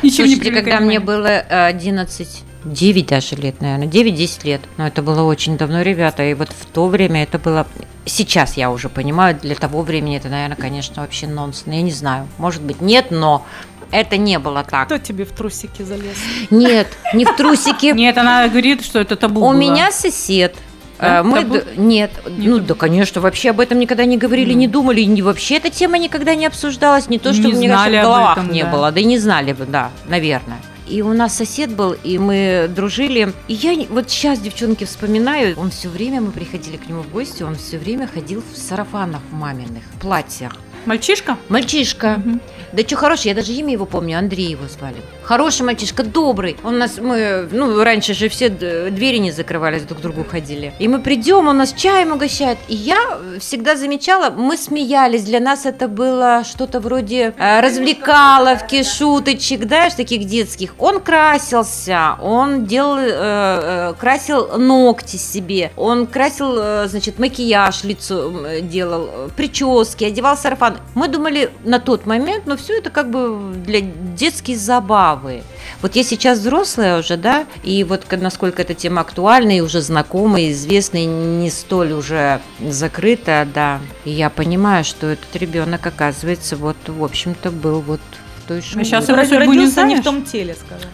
Слушайте, 0.00 0.50
когда 0.50 0.80
мне 0.80 1.00
было 1.00 1.26
э, 1.26 1.66
11 1.66 2.44
9 2.66 3.06
даже 3.06 3.36
лет, 3.36 3.60
наверное, 3.60 3.86
9-10 3.86 4.44
лет. 4.46 4.60
Но 4.76 4.86
это 4.86 5.02
было 5.02 5.22
очень 5.22 5.56
давно, 5.56 5.82
ребята, 5.82 6.24
и 6.24 6.34
вот 6.34 6.50
в 6.50 6.66
то 6.66 6.86
время 6.88 7.22
это 7.22 7.38
было... 7.38 7.66
Сейчас 8.04 8.56
я 8.56 8.70
уже 8.70 8.88
понимаю, 8.88 9.36
для 9.40 9.54
того 9.56 9.82
времени 9.82 10.16
это, 10.16 10.28
наверное, 10.28 10.56
конечно, 10.56 11.02
вообще 11.02 11.26
нонсенс. 11.26 11.64
Я 11.74 11.82
не 11.82 11.90
знаю, 11.90 12.28
может 12.38 12.62
быть, 12.62 12.80
нет, 12.80 13.06
но 13.10 13.44
это 13.90 14.16
не 14.16 14.38
было 14.38 14.62
так. 14.64 14.86
Кто 14.86 14.98
тебе 14.98 15.24
в 15.24 15.32
трусики 15.32 15.82
залез? 15.82 16.16
Нет, 16.50 16.88
не 17.14 17.24
в 17.24 17.34
трусики. 17.36 17.86
Нет, 17.94 18.18
она 18.18 18.46
говорит, 18.48 18.84
что 18.84 19.00
это 19.00 19.16
табу 19.16 19.44
У 19.46 19.52
меня 19.52 19.90
сосед. 19.92 20.54
Э, 20.98 21.22
Мы 21.22 21.40
Табу? 21.40 21.54
д- 21.56 21.64
нет, 21.76 22.10
Не 22.26 22.48
ну 22.48 22.56
табу. 22.56 22.68
да, 22.68 22.74
конечно, 22.74 23.20
вообще 23.20 23.50
об 23.50 23.60
этом 23.60 23.78
никогда 23.78 24.04
не 24.06 24.16
говорили, 24.16 24.54
не 24.54 24.66
думали, 24.66 25.02
и 25.02 25.06
не 25.06 25.20
вообще 25.22 25.56
эта 25.56 25.68
тема 25.70 25.98
никогда 25.98 26.34
не 26.34 26.46
обсуждалась, 26.46 27.08
не 27.10 27.18
то, 27.18 27.32
что 27.34 27.42
Не 27.48 27.52
мне 27.52 27.68
кажется, 27.68 27.98
в 27.98 28.02
головах 28.02 28.38
этом, 28.38 28.50
не 28.52 28.62
да. 28.62 28.70
было, 28.70 28.90
да 28.92 29.00
и 29.00 29.04
не 29.04 29.18
знали 29.18 29.52
бы, 29.52 29.66
да, 29.66 29.90
наверное. 30.08 30.58
И 30.86 31.02
у 31.02 31.12
нас 31.12 31.36
сосед 31.36 31.74
был, 31.74 31.92
и 31.92 32.18
мы 32.18 32.70
дружили. 32.74 33.32
И 33.48 33.54
я 33.54 33.86
вот 33.90 34.08
сейчас, 34.08 34.38
девчонки, 34.38 34.84
вспоминаю, 34.84 35.58
он 35.58 35.70
все 35.70 35.88
время, 35.88 36.20
мы 36.20 36.30
приходили 36.30 36.76
к 36.76 36.88
нему 36.88 37.02
в 37.02 37.10
гости, 37.10 37.42
он 37.42 37.56
все 37.56 37.78
время 37.78 38.06
ходил 38.06 38.42
в 38.52 38.56
сарафанах 38.56 39.22
маминых, 39.32 39.82
в 39.94 40.00
платьях. 40.00 40.52
Мальчишка? 40.86 41.36
Мальчишка. 41.48 42.16
Мгм. 42.18 42.40
Да 42.72 42.82
что 42.82 42.96
хороший, 42.96 43.28
я 43.28 43.34
даже 43.34 43.52
имя 43.52 43.72
его 43.72 43.86
помню, 43.86 44.18
Андрей 44.18 44.48
его 44.50 44.66
звали. 44.68 44.96
Хороший 45.22 45.62
мальчишка, 45.62 46.02
добрый. 46.02 46.56
Он 46.62 46.78
нас, 46.78 46.98
мы, 46.98 47.48
ну, 47.50 47.82
раньше 47.82 48.12
же 48.12 48.28
все 48.28 48.48
двери 48.48 49.16
не 49.16 49.30
закрывались, 49.30 49.82
друг 49.82 50.00
к 50.00 50.02
другу 50.02 50.24
ходили. 50.24 50.74
И 50.78 50.86
мы 50.86 51.00
придем, 51.00 51.48
он 51.48 51.56
нас 51.56 51.72
чаем 51.72 52.12
угощает. 52.12 52.58
И 52.68 52.74
я 52.74 53.18
всегда 53.40 53.76
замечала, 53.76 54.30
мы 54.30 54.56
смеялись, 54.56 55.24
для 55.24 55.40
нас 55.40 55.64
это 55.64 55.88
было 55.88 56.42
что-то 56.44 56.80
вроде 56.80 57.34
э, 57.38 57.60
развлекаловки, 57.60 58.82
шуточек, 58.82 59.64
да, 59.64 59.88
таких 59.90 60.26
детских. 60.26 60.74
Он 60.78 61.00
красился, 61.00 62.16
он 62.20 62.66
делал, 62.66 62.98
э, 62.98 63.08
э, 63.10 63.94
красил 63.98 64.58
ногти 64.58 65.16
себе, 65.16 65.70
он 65.76 66.06
красил, 66.06 66.56
э, 66.58 66.86
значит, 66.88 67.18
макияж 67.18 67.84
лицо 67.84 68.32
делал, 68.60 69.08
э, 69.10 69.28
прически, 69.36 70.04
одевал 70.04 70.36
сарафан. 70.36 70.75
Мы 70.94 71.08
думали 71.08 71.50
на 71.64 71.78
тот 71.78 72.06
момент, 72.06 72.46
но 72.46 72.56
все 72.56 72.78
это 72.78 72.90
как 72.90 73.10
бы 73.10 73.54
для 73.54 73.80
детские 73.80 74.56
забавы. 74.56 75.42
Вот 75.82 75.96
я 75.96 76.02
сейчас 76.02 76.38
взрослая 76.38 76.98
уже, 76.98 77.16
да, 77.16 77.46
и 77.62 77.84
вот 77.84 78.06
насколько 78.10 78.62
эта 78.62 78.74
тема 78.74 79.02
актуальна 79.02 79.56
и 79.56 79.60
уже 79.60 79.80
знакомая, 79.80 80.42
и 80.42 80.52
известна, 80.52 80.98
и 80.98 81.06
не 81.06 81.50
столь 81.50 81.92
уже 81.92 82.40
закрыта, 82.60 83.46
да. 83.54 83.80
И 84.04 84.10
я 84.10 84.30
понимаю, 84.30 84.84
что 84.84 85.06
этот 85.08 85.34
ребенок, 85.36 85.86
оказывается, 85.86 86.56
вот, 86.56 86.76
в 86.86 87.02
общем-то, 87.04 87.50
был 87.50 87.80
вот 87.80 88.00
в 88.38 88.48
той 88.48 88.62
школе. 88.62 88.84
сейчас 88.84 89.08
не 89.08 89.14
Родился 89.14 89.82
не 89.84 89.96
в 89.96 90.04
том 90.04 90.24
теле, 90.24 90.54
скажем. 90.54 90.88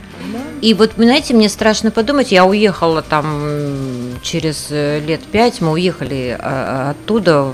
И 0.60 0.74
вот, 0.74 0.92
знаете, 0.96 1.34
мне 1.34 1.48
страшно 1.48 1.90
подумать, 1.90 2.32
я 2.32 2.44
уехала 2.44 3.02
там 3.02 4.18
через 4.22 4.68
э, 4.70 5.00
лет 5.00 5.20
пять, 5.22 5.60
мы 5.60 5.72
уехали 5.72 6.36
э, 6.38 6.90
оттуда 6.90 7.52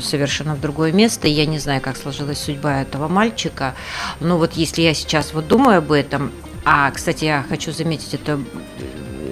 совершенно 0.00 0.54
в 0.54 0.60
другое 0.60 0.92
место, 0.92 1.28
я 1.28 1.46
не 1.46 1.58
знаю, 1.58 1.80
как 1.80 1.96
сложилась 1.96 2.38
судьба 2.38 2.82
этого 2.82 3.08
мальчика, 3.08 3.74
но 4.20 4.38
вот 4.38 4.54
если 4.54 4.82
я 4.82 4.94
сейчас 4.94 5.34
вот 5.34 5.48
думаю 5.48 5.78
об 5.78 5.92
этом, 5.92 6.32
а, 6.64 6.90
кстати, 6.90 7.24
я 7.24 7.44
хочу 7.48 7.72
заметить, 7.72 8.14
это 8.14 8.40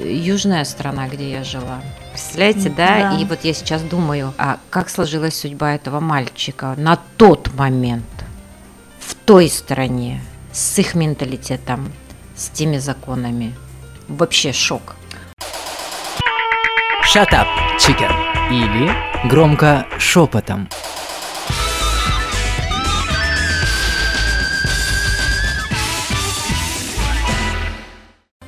южная 0.04 0.64
страна, 0.64 1.08
где 1.08 1.30
я 1.30 1.44
жила. 1.44 1.80
Представляете, 2.12 2.68
да? 2.70 3.10
Да. 3.10 3.18
И 3.18 3.24
вот 3.24 3.40
я 3.42 3.52
сейчас 3.52 3.82
думаю, 3.82 4.32
а 4.38 4.58
как 4.70 4.88
сложилась 4.88 5.38
судьба 5.38 5.74
этого 5.74 6.00
мальчика 6.00 6.74
на 6.76 6.98
тот 7.16 7.52
момент, 7.54 8.04
в 9.00 9.14
той 9.14 9.48
стране, 9.48 10.20
с 10.52 10.78
их 10.78 10.94
менталитетом, 10.94 11.92
с 12.36 12.48
теми 12.48 12.78
законами. 12.78 13.54
Вообще 14.08 14.52
шок. 14.52 14.96
Shut 17.14 17.30
up, 17.30 17.46
chicken. 17.78 18.12
Или 18.50 18.92
громко 19.28 19.86
шепотом. 19.98 20.68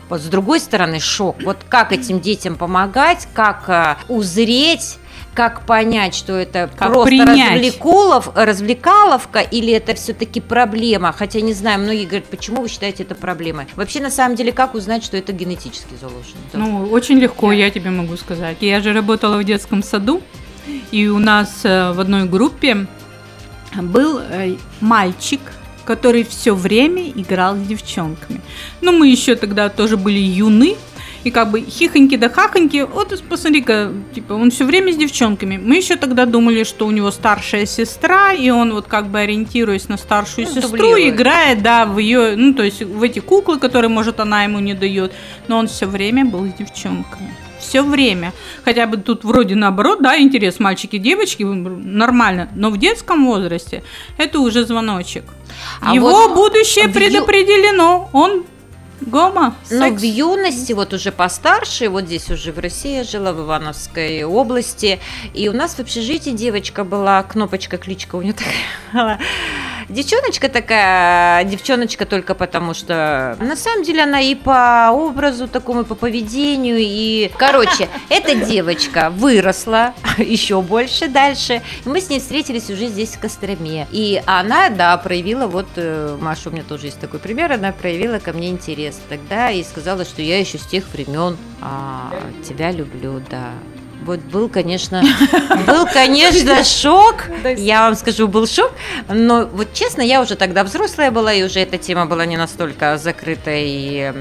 Вот 0.09 0.21
с 0.21 0.27
другой 0.27 0.61
стороны 0.61 1.01
шок. 1.01 1.37
Вот 1.43 1.59
как 1.69 1.93
этим 1.93 2.21
детям 2.21 2.57
помогать, 2.57 3.27
как 3.35 3.69
э, 3.69 3.97
узреть, 4.09 4.99
как 5.37 5.67
понять, 5.67 6.15
что 6.15 6.33
это 6.33 6.71
Как 6.77 6.89
просто 6.89 7.09
принять. 7.09 7.63
развлекулов, 7.63 8.31
развлекаловка 8.35 9.41
или 9.41 9.73
это 9.73 9.95
все-таки 9.95 10.41
проблема. 10.41 11.13
Хотя 11.13 11.43
не 11.43 11.53
знаю, 11.53 11.81
многие 11.81 12.07
говорят, 12.07 12.25
почему 12.25 12.63
вы 12.63 12.69
считаете 12.69 13.03
это 13.03 13.15
проблемой. 13.15 13.67
Вообще, 13.77 14.01
на 14.01 14.11
самом 14.11 14.35
деле, 14.35 14.51
как 14.51 14.75
узнать, 14.75 15.05
что 15.05 15.19
это 15.19 15.33
генетически 15.33 15.95
заложено? 16.01 16.39
Ну, 16.55 16.91
очень 16.91 17.19
легко, 17.19 17.53
я 17.53 17.71
тебе 17.71 17.91
могу 17.91 18.17
сказать. 18.17 18.57
Я 18.61 18.81
же 18.81 18.95
работала 18.95 19.37
в 19.37 19.45
детском 19.45 19.83
саду, 19.83 20.23
и 20.91 21.07
у 21.07 21.19
нас 21.19 21.61
э, 21.65 21.93
в 21.93 22.01
одной 22.01 22.25
группе 22.25 22.87
был 23.75 24.19
э, 24.19 24.57
мальчик, 24.81 25.41
который 25.85 26.25
все 26.25 26.55
время 26.55 27.11
играл 27.11 27.57
с 27.57 27.61
девчонками. 27.61 28.41
Ну, 28.81 28.93
мы 28.93 29.09
еще 29.09 29.37
тогда 29.37 29.69
тоже 29.69 29.99
были 29.99 30.19
юны, 30.19 30.77
и 31.27 31.31
как 31.33 31.51
бы 31.51 31.61
хихоньки 31.61 32.17
да 32.17 32.29
хахоньки, 32.29 32.87
вот 32.95 33.21
посмотри-ка, 33.29 33.91
типа, 34.15 34.35
он 34.35 34.53
все 34.53 34.65
время 34.65 34.93
с 34.93 34.97
девчонками. 34.97 35.57
Мы 35.57 35.75
еще 35.77 35.97
тогда 35.97 36.25
думали, 36.25 36.63
что 36.63 36.87
у 36.87 36.93
него 36.93 37.11
старшая 37.11 37.67
сестра, 37.67 38.33
и 38.33 38.49
он 38.51 38.73
вот 38.73 38.87
как 38.87 39.09
бы 39.09 39.19
ориентируясь 39.19 39.89
на 39.89 39.97
старшую 39.97 40.47
Ну, 40.47 40.55
сестру, 40.55 40.71
дублирует. 40.71 41.15
играет, 41.15 41.63
да, 41.63 41.85
в 41.85 41.99
ее, 41.99 42.37
ну, 42.37 42.55
то 42.55 42.63
есть 42.63 42.81
в 42.83 43.03
эти 43.03 43.19
куклы, 43.19 43.59
которые, 43.59 43.89
может, 43.89 44.21
она 44.21 44.45
ему 44.45 44.61
не 44.61 44.75
дает, 44.75 45.13
но 45.49 45.59
он 45.59 45.67
все 45.67 45.87
время 45.87 46.25
был 46.25 46.47
с 46.47 46.53
девчонками. 46.53 47.35
Все 47.59 47.83
время. 47.83 48.33
Хотя 48.65 48.87
бы 48.87 48.97
тут 48.97 49.25
вроде 49.25 49.57
наоборот, 49.57 49.99
да, 50.01 50.17
интерес 50.21 50.61
мальчики-девочки, 50.61 51.43
нормально. 51.43 52.49
Но 52.55 52.71
в 52.71 52.77
детском 52.79 53.27
возрасте 53.27 53.83
это 54.19 54.39
уже 54.39 54.65
звоночек. 54.65 55.25
А 55.81 55.93
Его 55.93 56.09
вот 56.29 56.37
ю- 56.87 56.93
предопределено. 56.93 58.09
Он 58.13 58.45
гомо. 59.07 59.55
Но 59.71 59.89
секс. 59.89 60.03
в 60.03 60.05
юности, 60.05 60.73
вот 60.73 60.93
уже 60.93 61.13
постарше, 61.13 61.89
вот 61.89 62.05
здесь 62.05 62.31
уже 62.31 62.53
в 62.53 62.59
России 62.59 62.97
я 62.97 63.05
жила, 63.05 63.33
в 63.33 63.41
Ивановской 63.41 64.25
области, 64.25 65.01
и 65.33 65.49
у 65.49 65.53
нас 65.53 65.75
в 65.75 65.81
общежитии 65.81 66.31
девочка 66.31 66.85
была, 66.85 67.23
кнопочка, 67.23 67.79
кличка 67.79 68.17
у 68.17 68.23
нее 68.23 68.35
такая 68.35 68.55
была. 68.93 69.19
Девчоночка 69.89 70.49
такая, 70.49 71.45
девчоночка 71.45 72.07
только 72.07 72.35
потому, 72.35 72.75
что 72.75 73.37
на 73.41 73.55
самом 73.55 73.85
деле 73.85 74.03
она 74.03 74.21
и 74.21 74.35
по 74.35 74.91
образу 74.93 75.47
такому, 75.47 75.83
и 75.83 75.85
по 75.85 75.95
поведению, 75.95 76.77
и... 76.79 77.31
Короче, 77.39 77.89
эта 78.09 78.35
девочка 78.35 79.11
выросла 79.11 79.95
еще 80.19 80.61
больше 80.61 81.09
дальше, 81.09 81.63
мы 81.85 82.01
с 82.01 82.09
ней 82.09 82.19
встретились 82.19 82.69
уже 82.69 82.89
здесь, 82.89 83.11
в 83.11 83.21
Костроме. 83.21 83.87
И 83.93 84.21
она, 84.27 84.71
да, 84.71 84.97
проявила, 84.97 85.47
вот, 85.47 85.69
э, 85.77 86.17
Маша, 86.21 86.49
у 86.49 86.53
меня 86.53 86.65
тоже 86.65 86.87
есть 86.87 86.99
такой 86.99 87.21
пример, 87.21 87.53
она 87.53 87.71
проявила 87.71 88.19
ко 88.19 88.33
мне 88.33 88.49
интерес 88.49 89.01
тогда 89.09 89.51
и 89.51 89.63
сказала, 89.63 90.05
что 90.05 90.21
я 90.21 90.41
еще 90.41 90.59
с 90.59 90.67
тех 90.67 90.85
времен 90.93 91.37
а, 91.61 92.13
тебя 92.47 92.73
люблю, 92.73 93.23
да. 93.31 93.53
Вот 94.07 94.21
был, 94.21 94.49
конечно, 94.49 95.03
был, 95.67 95.87
конечно, 95.93 96.63
шок. 96.63 97.25
Я 97.57 97.83
вам 97.83 97.97
скажу, 97.97 98.29
был 98.29 98.47
шок. 98.47 98.73
Но 99.09 99.47
вот 99.47 99.73
честно, 99.73 100.01
я 100.01 100.23
уже 100.23 100.37
тогда 100.37 100.63
взрослая 100.63 101.11
была, 101.11 101.33
и 101.33 101.43
уже 101.43 101.59
эта 101.59 101.77
тема 101.77 102.07
была 102.07 102.25
не 102.25 102.37
настолько 102.37 102.99
закрыта 102.99 103.51
и 103.53 104.13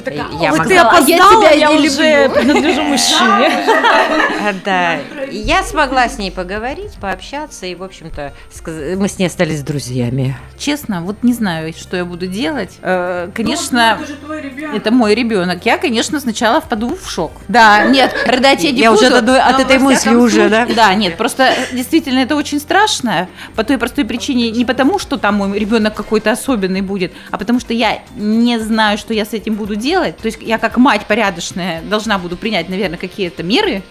Ты 0.00 0.10
такая, 0.10 0.26
Я 0.40 0.52
«Ой, 0.52 0.58
могла- 0.58 0.64
ты 0.64 0.74
я 0.74 0.82
опоздала, 0.82 1.42
тебя 1.42 1.50
я, 1.50 1.68
не 1.68 1.88
уже 1.88 2.28
принадлежу 2.30 2.82
мужчине. 2.82 3.50
Да, 4.64 4.98
я 5.30 5.62
смогла 5.62 6.08
с 6.08 6.18
ней 6.18 6.30
поговорить, 6.30 6.92
пообщаться, 7.00 7.66
и, 7.66 7.74
в 7.74 7.82
общем-то, 7.82 8.32
мы 8.96 9.08
с 9.08 9.18
ней 9.18 9.26
остались 9.26 9.62
друзьями. 9.62 10.36
Честно, 10.58 11.02
вот 11.02 11.22
не 11.22 11.34
знаю, 11.34 11.72
что 11.76 11.96
я 11.96 12.04
буду 12.04 12.26
делать. 12.26 12.78
Э, 12.82 13.28
Конечно, 13.34 13.98
это 14.74 14.90
мой 14.90 15.14
ребенок. 15.14 15.64
Я, 15.66 15.76
конечно, 15.78 16.18
сначала 16.20 16.60
впаду 16.60 16.96
в 16.96 17.10
шок. 17.10 17.32
Да, 17.48 17.84
нет, 17.84 18.14
рыдать 18.26 18.64
я 18.64 18.72
не 18.72 18.80
Я 18.80 18.92
уже 18.92 19.06
от 19.08 19.60
этой 19.60 19.78
мысли 19.78 20.14
уже, 20.14 20.48
да? 20.48 20.66
Да, 20.66 20.94
нет, 20.94 21.16
просто 21.16 21.44
э, 21.44 21.74
действительно 21.74 22.20
это 22.20 22.36
очень 22.36 22.60
страшно. 22.60 23.28
По 23.54 23.64
той 23.64 23.78
простой 23.78 24.04
причине, 24.04 24.50
не 24.50 24.64
потому, 24.64 24.98
что 24.98 25.18
там 25.18 25.36
мой 25.36 25.58
ребенок 25.58 25.94
какой-то 25.94 26.30
особенный 26.30 26.80
будет, 26.80 27.12
а 27.30 27.38
потому 27.38 27.60
что 27.60 27.74
я 27.74 27.98
не 28.16 28.58
знаю, 28.58 28.96
что 28.98 29.12
я 29.12 29.24
с 29.24 29.32
этим 29.32 29.54
буду 29.54 29.76
делать. 29.76 29.89
То 29.96 30.26
есть 30.26 30.38
я 30.40 30.58
как 30.58 30.76
мать 30.76 31.06
порядочная 31.06 31.82
должна 31.82 32.18
буду 32.18 32.36
принять, 32.36 32.68
наверное, 32.68 32.98
какие-то 32.98 33.42
меры. 33.42 33.82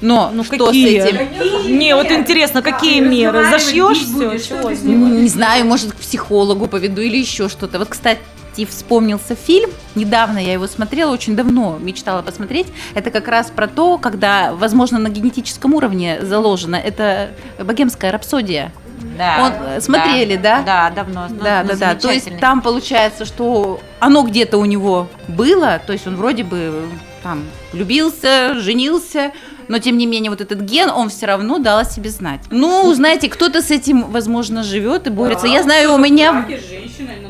Но 0.00 0.30
Ну, 0.34 0.44
что 0.44 0.66
какие? 0.66 1.00
с 1.00 1.04
этим? 1.04 1.78
Не, 1.78 1.94
вот 1.94 2.10
интересно, 2.10 2.62
какие 2.62 3.00
меры? 3.00 3.48
Зашьешь 3.48 3.98
все? 3.98 4.38
Чего? 4.38 4.70
Не 4.70 5.28
знаю, 5.28 5.64
может, 5.66 5.92
к 5.92 5.96
психологу 5.96 6.66
поведу 6.66 7.00
или 7.00 7.16
еще 7.16 7.48
что-то. 7.48 7.78
Вот, 7.78 7.88
кстати, 7.88 8.20
вспомнился 8.68 9.34
фильм. 9.34 9.70
Недавно 9.94 10.38
я 10.38 10.52
его 10.52 10.66
смотрела, 10.66 11.12
очень 11.12 11.34
давно 11.34 11.78
мечтала 11.80 12.22
посмотреть. 12.22 12.66
Это 12.94 13.10
как 13.10 13.26
раз 13.28 13.50
про 13.50 13.66
то, 13.66 13.98
когда, 13.98 14.52
возможно, 14.52 14.98
на 14.98 15.08
генетическом 15.08 15.74
уровне 15.74 16.18
заложено. 16.22 16.76
Это 16.76 17.30
богемская 17.58 18.12
рапсодия. 18.12 18.72
Да. 19.16 19.36
Он, 19.40 19.68
э, 19.68 19.80
смотрели, 19.80 20.36
да? 20.36 20.62
Да, 20.62 20.90
давно. 20.90 21.26
Ну, 21.28 21.42
Да, 21.42 21.62
ну, 21.62 21.70
да, 21.70 21.76
да. 21.76 21.94
То 21.94 22.10
есть 22.10 22.38
там 22.40 22.60
получается, 22.60 23.24
что 23.24 23.80
оно 24.00 24.22
где-то 24.22 24.58
у 24.58 24.64
него 24.64 25.08
было, 25.28 25.80
то 25.84 25.92
есть 25.92 26.06
он 26.06 26.16
вроде 26.16 26.44
бы 26.44 26.56
э, 26.58 26.86
там 27.22 27.44
влюбился, 27.72 28.54
женился, 28.54 29.32
но 29.68 29.78
тем 29.78 29.96
не 29.96 30.06
менее 30.06 30.30
вот 30.30 30.40
этот 30.40 30.60
ген, 30.60 30.90
он 30.90 31.08
все 31.08 31.26
равно 31.26 31.58
дал 31.58 31.78
о 31.78 31.84
себе 31.84 32.10
знать. 32.10 32.40
Ну, 32.50 32.92
знаете, 32.92 33.28
кто-то 33.28 33.62
с 33.62 33.70
этим, 33.70 34.10
возможно, 34.10 34.62
живет 34.62 35.06
и 35.06 35.10
борется. 35.10 35.46
Я 35.46 35.62
знаю, 35.62 35.94
у 35.94 35.98
меня... 35.98 36.46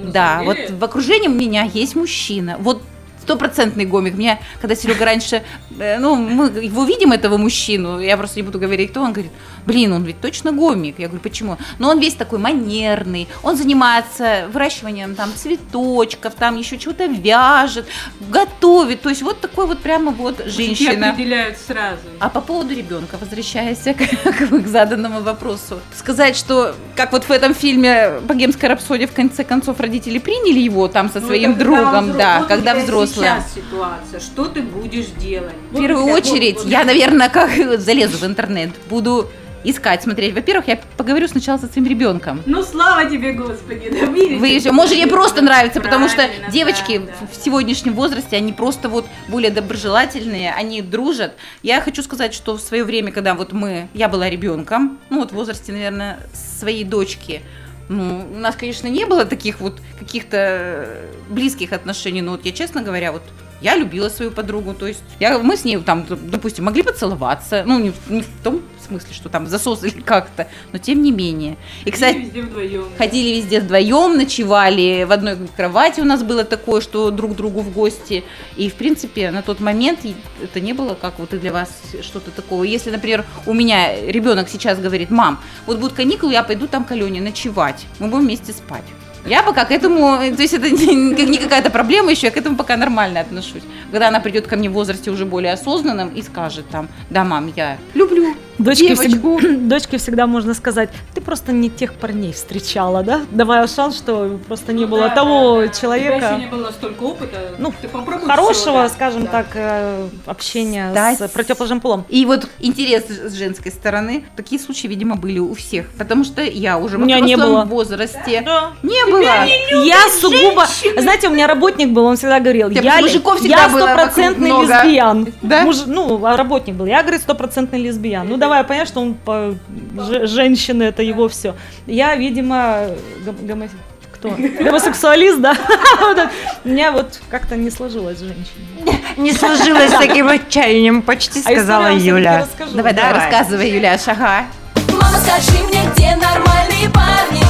Да, 0.04 0.42
вот 0.44 0.56
в 0.70 0.84
окружении 0.84 1.28
у 1.28 1.32
меня 1.32 1.62
есть 1.62 1.94
мужчина. 1.94 2.56
Вот 2.58 2.82
стопроцентный 3.24 3.86
гомик. 3.86 4.14
Меня, 4.14 4.38
когда 4.60 4.76
Серега 4.76 5.04
раньше, 5.04 5.42
э, 5.78 5.98
ну, 5.98 6.14
мы 6.14 6.46
его 6.46 6.84
видим, 6.84 7.12
этого 7.12 7.36
мужчину, 7.38 8.00
я 8.00 8.16
просто 8.16 8.38
не 8.38 8.42
буду 8.42 8.58
говорить, 8.58 8.90
кто, 8.90 9.00
он 9.00 9.12
говорит, 9.12 9.32
блин, 9.66 9.92
он 9.92 10.04
ведь 10.04 10.20
точно 10.20 10.52
гомик. 10.52 10.98
Я 10.98 11.06
говорю, 11.08 11.22
почему? 11.22 11.56
Но 11.78 11.88
он 11.90 11.98
весь 12.00 12.14
такой 12.14 12.38
манерный, 12.38 13.28
он 13.42 13.56
занимается 13.56 14.46
выращиванием 14.52 15.14
там 15.14 15.32
цветочков, 15.34 16.34
там 16.34 16.56
еще 16.58 16.78
чего-то 16.78 17.06
вяжет, 17.06 17.86
готовит. 18.28 19.00
То 19.02 19.08
есть 19.08 19.22
вот 19.22 19.40
такой 19.40 19.66
вот 19.66 19.78
прямо 19.80 20.10
вот 20.12 20.42
женщина. 20.46 21.10
определяют 21.10 21.56
сразу. 21.58 22.00
А 22.20 22.28
по 22.28 22.40
поводу 22.40 22.74
ребенка, 22.74 23.16
возвращаясь 23.20 23.78
к, 23.78 23.94
к- 24.38 24.62
к 24.64 24.66
заданному 24.66 25.20
вопросу, 25.20 25.80
сказать, 25.96 26.36
что 26.36 26.74
как 26.96 27.12
вот 27.12 27.24
в 27.24 27.30
этом 27.30 27.54
фильме 27.54 28.20
«Богемская 28.22 28.70
рапсодия» 28.70 29.06
в 29.06 29.12
конце 29.12 29.44
концов 29.44 29.80
родители 29.80 30.18
приняли 30.18 30.60
его 30.60 30.88
там 30.88 31.10
со 31.10 31.20
своим 31.20 31.56
другом, 31.58 32.12
да, 32.16 32.44
когда 32.48 32.74
взрослые. 33.14 33.42
ситуация, 33.54 34.20
что 34.20 34.46
ты 34.46 34.62
будешь 34.62 35.06
делать? 35.18 35.54
В 35.70 35.78
первую 35.78 36.06
очередь, 36.06 36.64
я, 36.64 36.84
наверное, 36.84 37.28
как 37.28 37.50
залезу 37.78 38.18
в 38.18 38.24
интернет, 38.24 38.70
буду 38.88 39.28
искать, 39.64 40.02
смотреть. 40.02 40.34
Во-первых, 40.34 40.68
я 40.68 40.78
поговорю 40.96 41.26
сначала 41.26 41.58
со 41.58 41.66
своим 41.66 41.88
ребенком. 41.88 42.42
Ну, 42.46 42.62
слава 42.62 43.06
тебе, 43.06 43.32
Господи, 43.32 43.90
да? 43.90 44.06
Вы 44.06 44.48
еще, 44.48 44.70
может, 44.70 44.94
ей 44.94 45.06
просто 45.06 45.42
нравится, 45.42 45.80
потому 45.80 46.08
что 46.08 46.28
девочки 46.52 46.98
да, 46.98 47.06
да. 47.20 47.26
в 47.32 47.42
сегодняшнем 47.42 47.94
возрасте, 47.94 48.36
они 48.36 48.52
просто 48.52 48.88
вот 48.88 49.06
более 49.28 49.50
доброжелательные, 49.50 50.52
они 50.52 50.82
дружат. 50.82 51.34
Я 51.62 51.80
хочу 51.80 52.02
сказать, 52.02 52.34
что 52.34 52.56
в 52.56 52.60
свое 52.60 52.84
время, 52.84 53.10
когда 53.10 53.34
вот 53.34 53.52
мы, 53.52 53.88
я 53.94 54.08
была 54.08 54.28
ребенком, 54.28 54.98
ну 55.10 55.20
вот 55.20 55.32
в 55.32 55.34
возрасте, 55.34 55.72
наверное, 55.72 56.18
своей 56.32 56.84
дочки, 56.84 57.42
ну, 57.88 58.26
у 58.34 58.38
нас, 58.38 58.56
конечно, 58.56 58.88
не 58.88 59.04
было 59.04 59.24
таких 59.24 59.60
вот 59.60 59.80
каких-то 59.98 60.36
э, 60.36 61.12
близких 61.28 61.72
отношений, 61.72 62.22
но 62.22 62.32
вот 62.32 62.44
я, 62.44 62.52
честно 62.52 62.82
говоря, 62.82 63.12
вот 63.12 63.22
я 63.60 63.76
любила 63.76 64.08
свою 64.08 64.30
подругу, 64.30 64.74
то 64.74 64.86
есть 64.86 65.02
я, 65.20 65.38
мы 65.38 65.56
с 65.56 65.64
ней 65.64 65.78
там, 65.78 66.04
допустим, 66.08 66.64
могли 66.64 66.82
поцеловаться, 66.82 67.62
ну, 67.66 67.78
не, 67.78 67.90
в- 67.90 68.10
не 68.10 68.22
в 68.22 68.28
том 68.42 68.62
смысле, 68.86 69.14
что 69.14 69.28
там 69.28 69.46
засос 69.46 69.82
или 69.84 70.00
как-то, 70.04 70.46
но 70.72 70.78
тем 70.78 71.02
не 71.02 71.10
менее. 71.12 71.56
И, 71.84 71.90
кстати, 71.90 72.18
везде 72.18 72.42
вдвоем. 72.42 72.84
Ходили 72.98 73.36
везде 73.36 73.60
вдвоем, 73.60 74.16
ночевали 74.16 75.04
в 75.04 75.12
одной 75.12 75.36
кровати 75.56 76.00
у 76.00 76.04
нас 76.04 76.22
было 76.22 76.44
такое, 76.44 76.80
что 76.80 77.10
друг 77.10 77.34
другу 77.36 77.60
в 77.60 77.72
гости. 77.72 78.24
И, 78.56 78.68
в 78.68 78.74
принципе, 78.74 79.30
на 79.30 79.42
тот 79.42 79.60
момент 79.60 80.00
это 80.42 80.60
не 80.60 80.72
было 80.72 80.94
как 80.94 81.18
вот 81.18 81.32
и 81.32 81.38
для 81.38 81.52
вас 81.52 81.70
что-то 82.02 82.30
такого. 82.30 82.64
Если, 82.64 82.90
например, 82.90 83.24
у 83.46 83.54
меня 83.54 83.98
ребенок 84.10 84.48
сейчас 84.48 84.78
говорит, 84.78 85.10
мам, 85.10 85.40
вот 85.66 85.78
будут 85.78 85.94
каникулы, 85.94 86.32
я 86.32 86.42
пойду 86.42 86.66
там 86.66 86.84
к 86.84 86.92
Алене 86.92 87.20
ночевать, 87.20 87.86
мы 87.98 88.08
будем 88.08 88.24
вместе 88.24 88.52
спать. 88.52 88.84
Я 89.26 89.42
пока 89.42 89.64
к 89.64 89.70
этому, 89.70 90.18
то 90.18 90.42
есть 90.42 90.52
это 90.52 90.68
не, 90.68 90.94
не 90.94 91.38
какая-то 91.38 91.70
проблема 91.70 92.10
еще, 92.10 92.26
я 92.26 92.30
к 92.30 92.36
этому 92.36 92.56
пока 92.56 92.76
нормально 92.76 93.20
отношусь. 93.20 93.62
Когда 93.90 94.08
она 94.08 94.20
придет 94.20 94.46
ко 94.46 94.56
мне 94.56 94.68
в 94.68 94.74
возрасте 94.74 95.10
уже 95.10 95.24
более 95.24 95.54
осознанном 95.54 96.10
и 96.10 96.20
скажет 96.22 96.68
там, 96.68 96.88
да, 97.08 97.24
мам, 97.24 97.50
я 97.56 97.78
люблю 97.94 98.34
Дочке 98.58 98.94
всегда, 98.94 99.48
дочке 99.68 99.98
всегда 99.98 100.26
можно 100.26 100.54
сказать, 100.54 100.90
ты 101.14 101.20
просто 101.20 101.52
не 101.52 101.70
тех 101.70 101.94
парней 101.94 102.32
встречала, 102.32 103.02
да? 103.02 103.22
Давая 103.30 103.66
шанс, 103.66 103.96
что 103.96 104.38
просто 104.46 104.72
не 104.72 104.84
было 104.86 105.08
того 105.10 105.66
человека. 105.66 106.40
было 106.50 106.70
столько 106.70 107.02
опыта. 107.02 107.36
Ну, 107.58 107.72
ты 107.80 107.88
попробуй 107.88 108.26
Хорошего, 108.28 108.52
всё, 108.54 108.72
да. 108.74 108.88
скажем 108.88 109.24
Да. 109.24 109.30
так, 109.30 109.46
э, 109.54 110.08
общения 110.26 110.92
Да, 110.94 111.14
с 111.14 111.28
противоположным 111.28 111.80
полом. 111.80 112.04
И 112.08 112.24
вот 112.26 112.48
интерес 112.60 113.04
с 113.08 113.32
женской 113.34 113.72
стороны, 113.72 114.24
такие 114.36 114.60
случаи, 114.60 114.86
видимо, 114.86 115.16
были 115.16 115.38
у 115.38 115.54
всех. 115.54 115.86
Потому 115.98 116.24
что 116.24 116.42
я 116.42 116.78
уже 116.78 116.96
У 116.96 117.00
в 117.00 117.06
не 117.06 117.36
было. 117.36 117.64
возрасте 117.64 118.42
Да. 118.44 118.72
не 118.82 119.04
было. 119.10 119.84
Я 119.84 119.98
сугубо, 120.20 120.64
знаете, 120.98 121.28
у 121.28 121.32
меня 121.32 121.46
работник 121.46 121.90
был, 121.90 122.04
он 122.04 122.16
всегда 122.16 122.40
говорил, 122.40 122.70
Тебя 122.70 122.96
я, 122.96 123.00
мужиков 123.00 123.38
всегда 123.40 123.62
я 123.64 123.68
стопроцентный 123.68 124.50
лесбиян. 124.50 125.28
Да? 125.42 125.62
Муж- 125.62 125.86
ну, 125.86 126.24
а 126.24 126.36
работник 126.36 126.74
был, 126.74 126.86
я, 126.86 127.02
говорит, 127.02 127.20
стопроцентный 127.22 127.80
лесбиян. 127.82 128.28
Ну, 128.28 128.36
давай 128.44 128.64
понять, 128.64 128.88
что 128.88 129.00
он 129.00 129.14
по 129.14 129.54
же- 129.98 130.26
женщины, 130.26 130.82
это 130.84 131.02
его 131.02 131.28
все. 131.28 131.54
Я, 131.86 132.14
видимо, 132.16 132.88
гом- 133.24 133.36
гомо- 133.46 133.70
кто? 134.12 134.28
Гомосексуалист, 134.64 135.40
да? 135.40 135.54
У 136.64 136.68
меня 136.68 136.92
вот 136.92 137.20
как-то 137.30 137.56
не 137.56 137.70
сложилось 137.70 138.18
с 138.18 138.20
женщиной. 138.20 139.00
Не 139.16 139.32
сложилось 139.32 139.90
с 139.90 139.98
таким 139.98 140.28
отчаянием, 140.28 141.02
почти 141.02 141.40
А 141.40 141.42
сказала 141.42 141.92
Юля. 141.92 142.46
Давай, 142.58 142.92
давай, 142.92 142.94
Давай. 142.94 143.12
рассказывай, 143.14 143.70
Юля, 143.70 143.98
шага. 143.98 144.44
Мама, 144.92 145.18
скажи 145.18 145.62
мне, 145.64 145.80
где 145.94 146.16
нормальные 146.16 146.90
парни? 146.90 147.42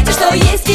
Эти, 0.00 0.10
что 0.12 0.34
есть 0.34 0.68
и 0.68 0.74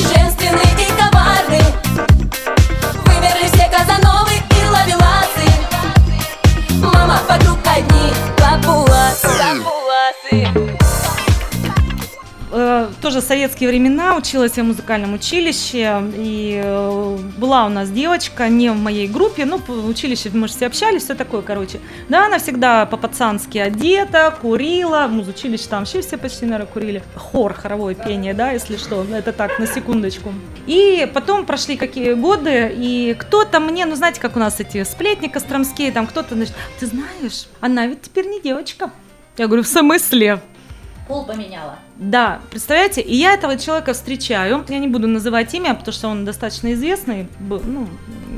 тоже 13.15 13.28
советские 13.28 13.69
времена, 13.69 14.17
училась 14.17 14.58
я 14.58 14.63
в 14.63 14.67
музыкальном 14.67 15.13
училище, 15.13 16.04
и 16.17 16.62
э, 16.62 17.17
была 17.38 17.65
у 17.65 17.69
нас 17.69 17.89
девочка, 17.89 18.49
не 18.49 18.69
в 18.69 18.75
моей 18.75 19.08
группе, 19.08 19.45
ну, 19.45 19.58
по 19.58 19.71
училище, 19.71 20.32
мы 20.34 20.49
же 20.49 20.54
все 20.54 20.65
общались, 20.65 21.04
все 21.04 21.15
такое, 21.15 21.41
короче. 21.41 21.80
Да, 22.10 22.25
она 22.25 22.39
всегда 22.39 22.86
по-пацански 22.86 23.58
одета, 23.58 24.38
курила, 24.41 25.08
в 25.08 25.13
музучилище 25.13 25.63
там 25.69 25.80
вообще 25.80 26.01
все 26.01 26.17
почти, 26.17 26.45
наверное, 26.45 26.65
курили. 26.65 27.04
Хор, 27.15 27.54
хоровое 27.54 27.95
пение, 27.95 28.34
да, 28.34 28.51
если 28.51 28.75
что, 28.75 29.06
это 29.10 29.32
так, 29.32 29.60
на 29.60 29.67
секундочку. 29.67 30.34
И 30.67 31.10
потом 31.13 31.45
прошли 31.45 31.78
какие 31.78 32.13
годы, 32.13 32.73
и 32.75 33.15
кто-то 33.17 33.62
мне, 33.62 33.86
ну, 33.86 33.95
знаете, 33.95 34.19
как 34.19 34.36
у 34.36 34.39
нас 34.39 34.60
эти 34.60 34.84
сплетни 34.84 35.28
костромские, 35.28 35.93
там 35.93 36.06
кто-то, 36.06 36.36
значит, 36.36 36.56
ты 36.82 36.88
знаешь, 36.88 37.47
она 37.62 37.88
ведь 37.88 38.01
теперь 38.01 38.28
не 38.28 38.41
девочка. 38.41 38.91
Я 39.38 39.47
говорю, 39.47 39.63
в 39.63 39.67
смысле? 39.67 40.41
Пол 41.07 41.25
поменяла. 41.25 41.79
Да, 41.97 42.39
представляете, 42.49 43.01
и 43.01 43.15
я 43.15 43.33
этого 43.33 43.57
человека 43.57 43.93
встречаю, 43.93 44.65
я 44.67 44.79
не 44.79 44.87
буду 44.87 45.07
называть 45.07 45.53
имя, 45.53 45.75
потому 45.75 45.93
что 45.93 46.07
он 46.07 46.25
достаточно 46.25 46.73
известный, 46.73 47.27
ну, 47.39 47.87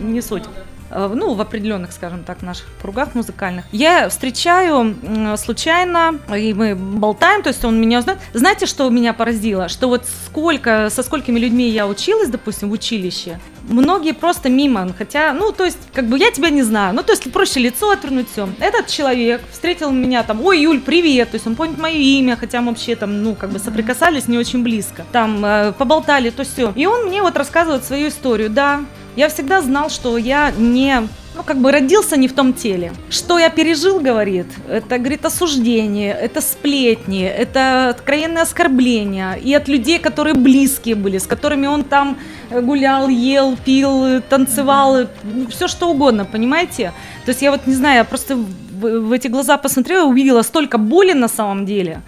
не 0.02 0.22
суть. 0.22 0.44
Э, 0.90 1.12
Ну, 1.14 1.34
в 1.34 1.42
определенных, 1.42 1.92
скажем 1.92 2.24
так, 2.24 2.42
наших 2.42 2.68
кругах 2.82 3.16
музыкальных. 3.16 3.66
Я 3.72 4.10
встречаю 4.10 4.96
случайно, 5.38 6.20
и 6.36 6.54
мы 6.54 6.76
болтаем, 6.76 7.42
то 7.44 7.50
есть 7.50 7.64
он 7.66 7.80
меня 7.80 8.00
узнает. 8.00 8.20
Знаете, 8.34 8.66
что 8.66 8.90
меня 8.90 9.14
поразило? 9.14 9.68
Что 9.70 9.88
вот 9.88 10.06
сколько, 10.26 10.90
со 10.90 11.04
сколькими 11.04 11.40
людьми 11.40 11.70
я 11.70 11.88
училась, 11.88 12.30
допустим, 12.30 12.70
в 12.70 12.72
училище, 12.74 13.40
многие 13.68 14.14
просто 14.14 14.50
мимо, 14.50 14.94
хотя, 14.98 15.34
ну, 15.34 15.52
то 15.52 15.66
есть, 15.66 15.80
как 15.94 16.06
бы 16.06 16.18
я 16.18 16.32
тебя 16.32 16.50
не 16.50 16.64
знаю, 16.64 16.96
ну, 16.96 17.04
то 17.04 17.12
есть 17.12 17.32
проще 17.32 17.60
лицо 17.60 17.92
отвернуть, 17.92 18.30
все. 18.32 18.50
Этот 18.60 18.88
человек 18.88 19.42
встретил 19.52 19.92
меня 19.92 20.24
там, 20.24 20.44
ой, 20.44 20.62
Юль, 20.62 20.80
привет, 20.80 21.32
то 21.32 21.36
есть 21.36 21.48
он 21.48 21.56
помнит 21.56 21.78
мое 21.78 21.96
имя, 21.96 22.36
хотя 22.36 22.62
мы 22.62 22.70
вообще 22.70 22.96
там, 22.96 23.24
ну, 23.24 23.36
как 23.36 23.50
бы 23.50 23.60
соприкасались 23.60 24.28
не 24.28 24.38
очень 24.38 24.64
близко, 24.64 25.06
там, 25.12 25.44
э, 25.44 25.74
поболтали, 25.74 26.30
то 26.30 26.44
все. 26.44 26.72
И 26.76 26.86
он 26.86 27.08
мне 27.08 27.22
вот 27.22 27.38
рассказывает 27.38 27.84
свою 27.84 28.10
историю, 28.10 28.50
да, 28.50 28.84
я 29.16 29.30
всегда 29.30 29.62
знал, 29.62 29.90
что 29.90 30.18
я 30.18 30.52
не, 30.52 31.08
ну, 31.38 31.44
как 31.44 31.58
бы 31.58 31.72
родился 31.72 32.18
не 32.18 32.28
в 32.28 32.34
том 32.34 32.54
теле. 32.54 32.92
Что 33.10 33.38
я 33.38 33.50
пережил, 33.50 34.00
говорит, 34.00 34.48
это, 34.68 34.98
говорит, 34.98 35.26
осуждение, 35.26 36.14
это 36.14 36.42
сплетни, 36.42 37.24
это 37.24 37.90
откровенное 37.90 38.42
оскорбление. 38.42 39.40
И 39.40 39.54
от 39.54 39.68
людей, 39.68 40.00
которые 40.00 40.34
близкие 40.34 40.96
были, 40.96 41.18
с 41.20 41.28
которыми 41.28 41.68
он 41.68 41.84
там 41.84 42.18
гулял, 42.50 43.08
ел, 43.08 43.56
пил, 43.66 44.22
танцевал, 44.30 45.08
все 45.50 45.68
что 45.68 45.90
угодно, 45.90 46.26
понимаете? 46.26 46.92
То 47.26 47.30
есть 47.32 47.42
я 47.42 47.52
вот 47.52 47.68
не 47.68 47.76
знаю, 47.76 47.98
я 47.98 48.04
просто 48.04 48.36
в, 48.36 49.00
в 49.08 49.12
эти 49.12 49.28
глаза 49.28 49.58
посмотрела, 49.58 50.08
увидела 50.08 50.42
столько 50.42 50.78
боли 50.78 51.14
на 51.14 51.28
самом 51.28 51.66
деле. 51.66 52.02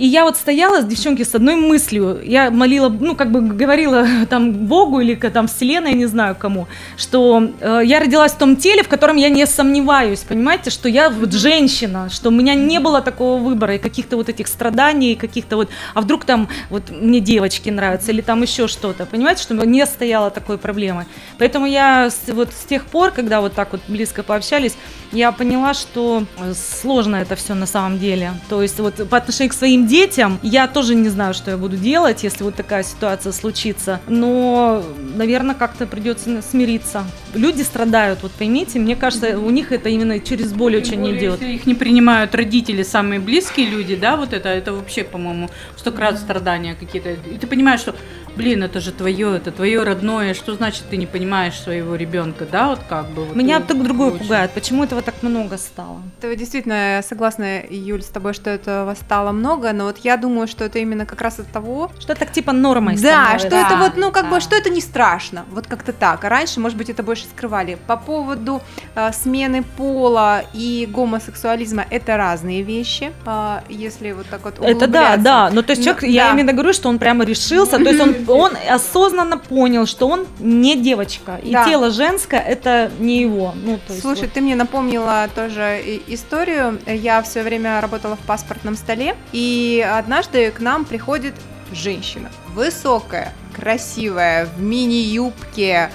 И 0.00 0.06
я 0.06 0.24
вот 0.24 0.38
стояла 0.38 0.80
с 0.80 0.86
девчонки 0.86 1.22
с 1.24 1.34
одной 1.34 1.56
мыслью. 1.56 2.22
Я 2.24 2.50
молила, 2.50 2.88
ну, 2.88 3.14
как 3.14 3.30
бы 3.30 3.42
говорила 3.42 4.06
там 4.30 4.52
Богу 4.52 5.00
или 5.00 5.14
там 5.14 5.46
Вселенной, 5.46 5.90
я 5.90 5.96
не 5.96 6.06
знаю 6.06 6.34
кому, 6.34 6.68
что 6.96 7.50
э, 7.60 7.82
я 7.84 8.00
родилась 8.00 8.32
в 8.32 8.38
том 8.38 8.56
теле, 8.56 8.82
в 8.82 8.88
котором 8.88 9.16
я 9.16 9.28
не 9.28 9.46
сомневаюсь, 9.46 10.20
понимаете, 10.20 10.70
что 10.70 10.88
я 10.88 11.10
вот 11.10 11.34
женщина, 11.34 12.08
что 12.08 12.30
у 12.30 12.32
меня 12.32 12.54
не 12.54 12.80
было 12.80 13.02
такого 13.02 13.42
выбора 13.42 13.74
и 13.74 13.78
каких-то 13.78 14.16
вот 14.16 14.30
этих 14.30 14.46
страданий, 14.48 15.16
каких-то 15.16 15.56
вот, 15.56 15.68
а 15.92 16.00
вдруг 16.00 16.24
там 16.24 16.48
вот 16.70 16.84
мне 16.90 17.20
девочки 17.20 17.68
нравятся 17.68 18.10
или 18.12 18.22
там 18.22 18.40
еще 18.40 18.68
что-то, 18.68 19.04
понимаете, 19.04 19.42
что 19.42 19.54
не 19.66 19.84
стояла 19.84 20.30
такой 20.30 20.56
проблемы. 20.56 21.04
Поэтому 21.36 21.66
я 21.66 22.08
с- 22.08 22.32
вот 22.32 22.48
с 22.54 22.64
тех 22.64 22.86
пор, 22.86 23.10
когда 23.10 23.42
вот 23.42 23.52
так 23.52 23.72
вот 23.72 23.82
близко 23.86 24.22
пообщались, 24.22 24.76
я 25.12 25.32
поняла, 25.32 25.74
что 25.74 26.24
э, 26.38 26.54
сложно 26.54 27.16
это 27.16 27.36
все 27.36 27.54
на 27.54 27.66
самом 27.66 27.98
деле. 27.98 28.32
То 28.48 28.62
есть 28.62 28.78
вот 28.78 29.08
по 29.08 29.16
отношению 29.16 29.50
к 29.50 29.54
своим 29.54 29.86
детям. 29.86 30.38
Я 30.42 30.68
тоже 30.68 30.94
не 30.94 31.08
знаю, 31.08 31.34
что 31.34 31.50
я 31.50 31.56
буду 31.56 31.76
делать, 31.76 32.22
если 32.22 32.44
вот 32.44 32.54
такая 32.54 32.82
ситуация 32.82 33.32
случится. 33.32 34.00
Но, 34.08 34.82
наверное, 35.14 35.54
как-то 35.54 35.86
придется 35.86 36.42
смириться. 36.42 37.04
Люди 37.34 37.62
страдают, 37.62 38.20
вот 38.22 38.32
поймите, 38.32 38.78
мне 38.78 38.96
кажется, 38.96 39.38
у 39.38 39.50
них 39.50 39.72
это 39.72 39.88
именно 39.88 40.20
через 40.20 40.52
боль 40.52 40.72
Тем 40.72 40.82
очень 40.82 41.00
более, 41.00 41.18
идет. 41.18 41.40
Если 41.40 41.54
их 41.54 41.66
не 41.66 41.74
принимают 41.74 42.34
родители, 42.34 42.82
самые 42.82 43.20
близкие 43.20 43.66
люди, 43.66 43.96
да, 43.96 44.16
вот 44.16 44.32
это, 44.32 44.48
это 44.48 44.72
вообще, 44.72 45.04
по-моему, 45.04 45.50
сто 45.76 45.92
крат 45.92 46.18
страдания 46.18 46.74
какие-то. 46.74 47.10
И 47.10 47.38
ты 47.38 47.46
понимаешь, 47.46 47.80
что, 47.80 47.94
блин, 48.36 48.62
это 48.62 48.80
же 48.80 48.92
твое, 48.92 49.36
это 49.36 49.50
твое 49.52 49.82
родное, 49.82 50.34
что 50.34 50.54
значит 50.54 50.84
ты 50.90 50.96
не 50.96 51.06
понимаешь 51.06 51.58
своего 51.60 51.94
ребенка, 51.96 52.46
да, 52.50 52.68
вот 52.68 52.80
как 52.88 53.06
бы. 53.10 53.24
вот, 53.24 53.36
Меня 53.36 53.58
э, 53.58 53.60
так 53.60 53.82
другое 53.82 54.10
очень. 54.10 54.18
пугает. 54.20 54.50
Почему 54.52 54.84
этого 54.84 55.02
так 55.02 55.22
много 55.22 55.56
стало? 55.58 56.00
Это 56.20 56.34
действительно, 56.36 56.96
я 56.96 57.02
согласна, 57.02 57.62
Юль, 57.68 58.02
с 58.02 58.06
тобой, 58.08 58.34
что 58.34 58.50
этого 58.50 58.94
стало 59.00 59.32
много, 59.32 59.72
но 59.72 59.84
вот 59.84 59.98
я 59.98 60.16
думаю, 60.16 60.48
что 60.48 60.64
это 60.64 60.78
именно 60.78 61.06
как 61.06 61.20
раз 61.20 61.38
от 61.38 61.46
того, 61.48 61.90
Что 61.98 62.14
так 62.14 62.32
типа 62.32 62.52
нормой 62.52 62.96
Да, 62.96 63.00
становится. 63.24 63.46
что 63.48 63.56
это 63.56 63.70
Да, 63.70 63.76
вот, 63.78 63.92
ну, 63.96 64.10
как 64.12 64.24
бы, 64.26 64.36
да. 64.36 64.40
что 64.40 64.56
это 64.56 64.70
не 64.70 64.80
страшно. 64.80 65.44
Вот 65.50 65.66
как-то 65.66 65.92
так. 65.92 66.24
А 66.24 66.28
раньше, 66.28 66.60
может 66.60 66.76
быть, 66.78 66.90
это 66.90 67.02
больше 67.02 67.24
скрывали. 67.24 67.78
По 67.86 67.96
поводу 67.96 68.62
э, 68.94 69.10
смены 69.12 69.62
пола 69.76 70.42
и 70.54 70.88
гомосексуализма 70.90 71.84
это 71.90 72.16
разные 72.16 72.62
вещи. 72.62 73.12
А, 73.26 73.62
если 73.68 74.12
вот 74.12 74.26
так 74.26 74.44
вот 74.44 74.54
Это 74.60 74.86
да, 74.86 75.14
углубляться. 75.14 75.22
да. 75.24 75.50
Ну, 75.52 75.62
то 75.62 75.70
есть 75.72 75.80
Ну, 75.84 75.92
человек, 75.92 76.04
я 76.04 76.26
да. 76.28 76.32
именно 76.34 76.52
говорю, 76.52 76.72
что 76.72 76.88
он 76.88 76.98
прямо 76.98 77.24
решился, 77.24 77.76
то 77.78 77.88
есть 77.88 78.00
он, 78.00 78.14
он 78.28 78.52
осознанно 78.68 79.38
понял, 79.38 79.86
что 79.86 80.08
он 80.08 80.26
не 80.38 80.76
девочка, 80.76 81.40
и 81.42 81.52
Да. 81.52 81.64
тело 81.64 81.90
женское 81.90 82.40
это 82.40 82.90
не 82.98 83.20
его. 83.20 83.52
Ну, 83.54 83.78
то 83.86 83.92
есть 83.92 84.02
Слушай, 84.02 84.22
вот. 84.24 84.32
ты 84.32 84.40
мне 84.40 84.54
напомнила 84.56 85.28
тоже 85.34 85.80
историю. 86.06 86.78
Я 86.86 87.22
все 87.22 87.42
время 87.42 87.80
работала 87.80 88.16
в 88.16 88.20
паспортном 88.20 88.76
столе, 88.76 89.16
и 89.32 89.86
однажды 89.98 90.50
к 90.50 90.60
нам 90.60 90.84
приходит 90.84 91.34
женщина. 91.72 92.30
Высокая, 92.54 93.32
красивая, 93.54 94.46
в 94.46 94.60
мини-юбке. 94.60 95.90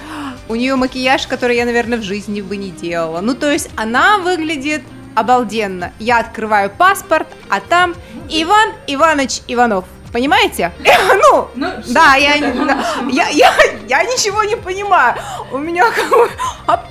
У 0.48 0.54
нее 0.54 0.76
макияж, 0.76 1.26
который 1.26 1.56
я, 1.56 1.64
наверное, 1.64 1.98
в 1.98 2.02
жизни 2.02 2.40
бы 2.40 2.56
не 2.56 2.70
делала. 2.70 3.20
Ну, 3.20 3.34
то 3.34 3.50
есть 3.50 3.68
она 3.76 4.18
выглядит 4.18 4.82
обалденно. 5.14 5.92
Я 5.98 6.20
открываю 6.20 6.70
паспорт, 6.70 7.26
а 7.48 7.60
там 7.60 7.94
Иван 8.28 8.70
Иванович 8.86 9.40
Иванов. 9.48 9.84
Понимаете? 10.16 10.72
Ну, 11.28 11.48
да, 11.88 12.14
я, 12.14 12.40
да, 12.40 12.84
я, 13.10 13.28
я, 13.28 13.52
я 13.86 14.02
ничего 14.04 14.44
не 14.44 14.56
понимаю. 14.56 15.14
У 15.52 15.58
меня 15.58 15.84
как 15.90 16.08
бы... 16.08 16.30
а, 16.66 16.82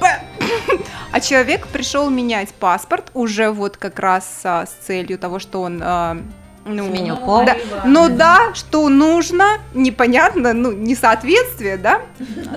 А 1.12 1.20
человек 1.20 1.66
пришел 1.66 2.12
менять 2.12 2.54
паспорт 2.54 3.10
уже 3.16 3.50
вот 3.50 3.78
как 3.78 3.98
раз 3.98 4.42
а, 4.44 4.68
с 4.68 4.86
целью 4.86 5.18
того, 5.18 5.40
что 5.40 5.64
он... 5.64 5.82
а, 5.84 6.18
ну, 6.66 6.90
Сменил 6.90 7.18
пол. 7.18 7.46
да. 7.46 7.56
Ну 7.86 8.10
да, 8.10 8.54
что 8.56 8.90
нужно, 8.90 9.60
непонятно, 9.74 10.54
ну, 10.54 10.72
несоответствие, 10.72 11.78
да? 11.78 12.02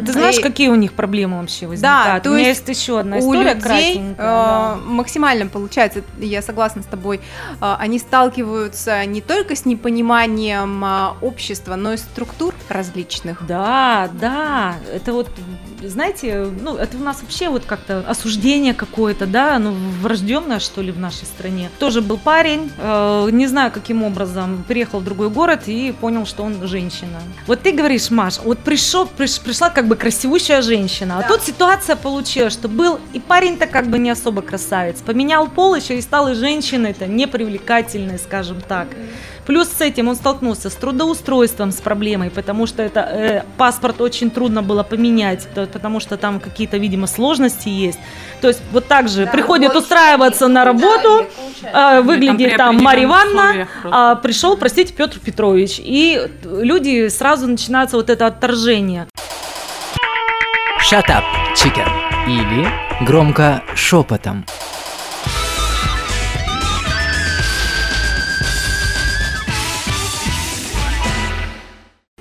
Ты 0.04 0.12
знаешь, 0.12 0.38
И- 0.38 0.42
какие 0.42 0.68
у 0.68 0.74
них 0.74 0.94
проблемы 0.94 1.40
вообще 1.40 1.66
возникают? 1.66 2.24
то 2.24 2.30
у 2.30 2.34
меня 2.34 2.48
есть 2.48 2.66
есть 2.66 2.80
еще 2.80 2.98
одна 3.00 3.16
у 3.16 3.20
история 3.20 3.54
людей 3.54 3.60
кратенькая. 3.62 4.12
э, 4.14 4.16
да. 4.16 4.78
максимально 4.86 5.46
получается, 5.46 6.02
я 6.18 6.40
согласна 6.42 6.82
с 6.82 6.86
тобой, 6.86 7.20
э, 7.60 7.74
они 7.78 7.98
сталкиваются 7.98 9.04
не 9.04 9.20
только 9.20 9.54
с 9.54 9.64
непониманием 9.66 10.84
э, 10.84 11.08
общества, 11.20 11.76
но 11.76 11.92
и 11.92 11.96
структур 11.98 12.54
различных. 12.68 13.46
Да, 13.46 14.08
да, 14.12 14.76
это 14.94 15.12
вот, 15.12 15.28
знаете, 15.84 16.48
ну, 16.60 16.76
это 16.76 16.96
у 16.96 17.00
нас 17.00 17.22
вообще 17.22 17.48
вот 17.48 17.64
как-то 17.64 18.00
осуждение 18.08 18.74
какое-то, 18.74 19.26
да, 19.26 19.58
ну, 19.58 19.74
врожденное, 20.02 20.58
что 20.58 20.82
ли, 20.82 20.90
в 20.92 20.98
нашей 20.98 21.24
стране. 21.24 21.70
Тоже 21.78 22.00
был 22.00 22.18
парень, 22.18 22.70
э, 22.78 23.28
не 23.32 23.46
знаю, 23.46 23.70
каким 23.70 24.02
образом, 24.02 24.64
приехал 24.66 25.00
в 25.00 25.04
другой 25.04 25.30
город 25.30 25.62
и 25.66 25.92
понял, 25.92 26.26
что 26.26 26.42
он 26.42 26.66
женщина. 26.66 27.20
Вот 27.46 27.62
ты 27.62 27.72
говоришь, 27.72 28.10
Маш, 28.10 28.38
вот 28.42 28.58
пришел, 28.58 29.08
приш- 29.18 29.42
пришла 29.42 29.70
как 29.70 29.86
бы 29.86 29.96
красивущая 29.96 30.62
женщина, 30.62 31.18
а 31.18 31.22
тут 31.28 31.42
ситуация 31.42 31.96
получилась, 31.96 32.52
что 32.52 32.68
был 32.68 32.98
и 33.12 33.20
парень-то 33.20 33.66
как 33.66 33.86
бы 33.86 33.98
не 33.98 34.10
особо 34.10 34.42
красавец, 34.42 35.00
поменял 35.00 35.48
пол 35.48 35.74
еще 35.74 35.98
и 35.98 36.00
стал 36.00 36.28
и 36.28 36.34
женщиной-то 36.34 37.06
непривлекательной, 37.06 38.18
скажем 38.18 38.60
так. 38.60 38.88
Плюс 39.48 39.68
с 39.68 39.80
этим 39.80 40.08
он 40.08 40.14
столкнулся 40.14 40.68
с 40.68 40.74
трудоустройством, 40.74 41.72
с 41.72 41.76
проблемой, 41.80 42.28
потому 42.28 42.66
что 42.66 42.82
это 42.82 43.00
э, 43.00 43.42
паспорт 43.56 43.98
очень 44.02 44.30
трудно 44.30 44.62
было 44.62 44.82
поменять, 44.82 45.48
то- 45.54 45.66
потому 45.66 46.00
что 46.00 46.18
там 46.18 46.38
какие-то, 46.38 46.76
видимо, 46.76 47.06
сложности 47.06 47.70
есть. 47.70 47.98
То 48.42 48.48
есть 48.48 48.60
вот 48.72 48.86
так 48.86 49.08
же 49.08 49.26
приходит 49.26 49.74
устраиваться 49.74 50.48
на 50.48 50.64
работу, 50.66 51.26
а, 51.72 52.02
выглядит 52.02 52.52
Ну, 52.52 52.56
там 52.58 52.76
Марья 52.76 53.04
Ивановна, 53.06 53.68
а 53.84 54.14
пришел, 54.16 54.56
простите, 54.58 54.92
Петр 54.92 55.18
Петрович. 55.18 55.80
И 55.82 56.20
люди 56.44 57.08
сразу 57.08 57.46
начинается 57.46 57.96
вот 57.96 58.10
это 58.10 58.26
отторжение. 58.26 59.06
Shut 60.90 61.06
up, 61.08 61.24
chicken. 61.54 61.88
Или 62.28 62.68
громко 63.06 63.62
шепотом. 63.74 64.44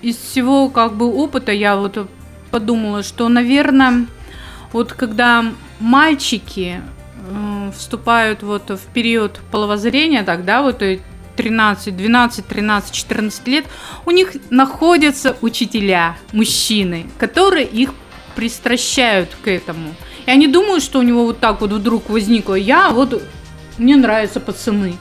Из 0.08 0.16
всего 0.16 0.70
как 0.70 0.94
бы 0.94 1.14
опыта 1.14 1.52
я 1.52 1.76
вот 1.76 2.10
подумала, 2.50 3.04
что, 3.04 3.28
наверное, 3.28 4.08
вот 4.72 4.94
когда 4.94 5.44
мальчики 5.82 6.80
э, 7.30 7.72
вступают 7.76 8.42
вот 8.42 8.70
в 8.70 8.80
период 8.94 9.42
половозрения, 9.52 10.24
тогда 10.24 10.62
вот 10.62 10.82
э, 10.82 11.02
13, 11.36 11.98
12, 11.98 12.48
13, 12.48 12.94
14 12.94 13.48
лет, 13.50 13.66
у 14.06 14.12
них 14.12 14.32
находятся 14.50 15.36
учителя, 15.42 16.16
мужчины, 16.32 17.08
которые 17.18 17.66
их 17.66 17.90
пристращают 18.34 19.36
к 19.44 19.50
этому. 19.50 19.94
И 20.26 20.32
они 20.32 20.48
думают, 20.48 20.86
что 20.86 21.00
у 21.00 21.02
него 21.02 21.26
вот 21.26 21.42
так 21.42 21.60
вот 21.60 21.74
вдруг 21.74 22.10
возникло, 22.10 22.56
я 22.56 22.92
вот, 22.92 23.22
мне 23.78 23.98
нравятся 23.98 24.40
пацаны. 24.40 24.94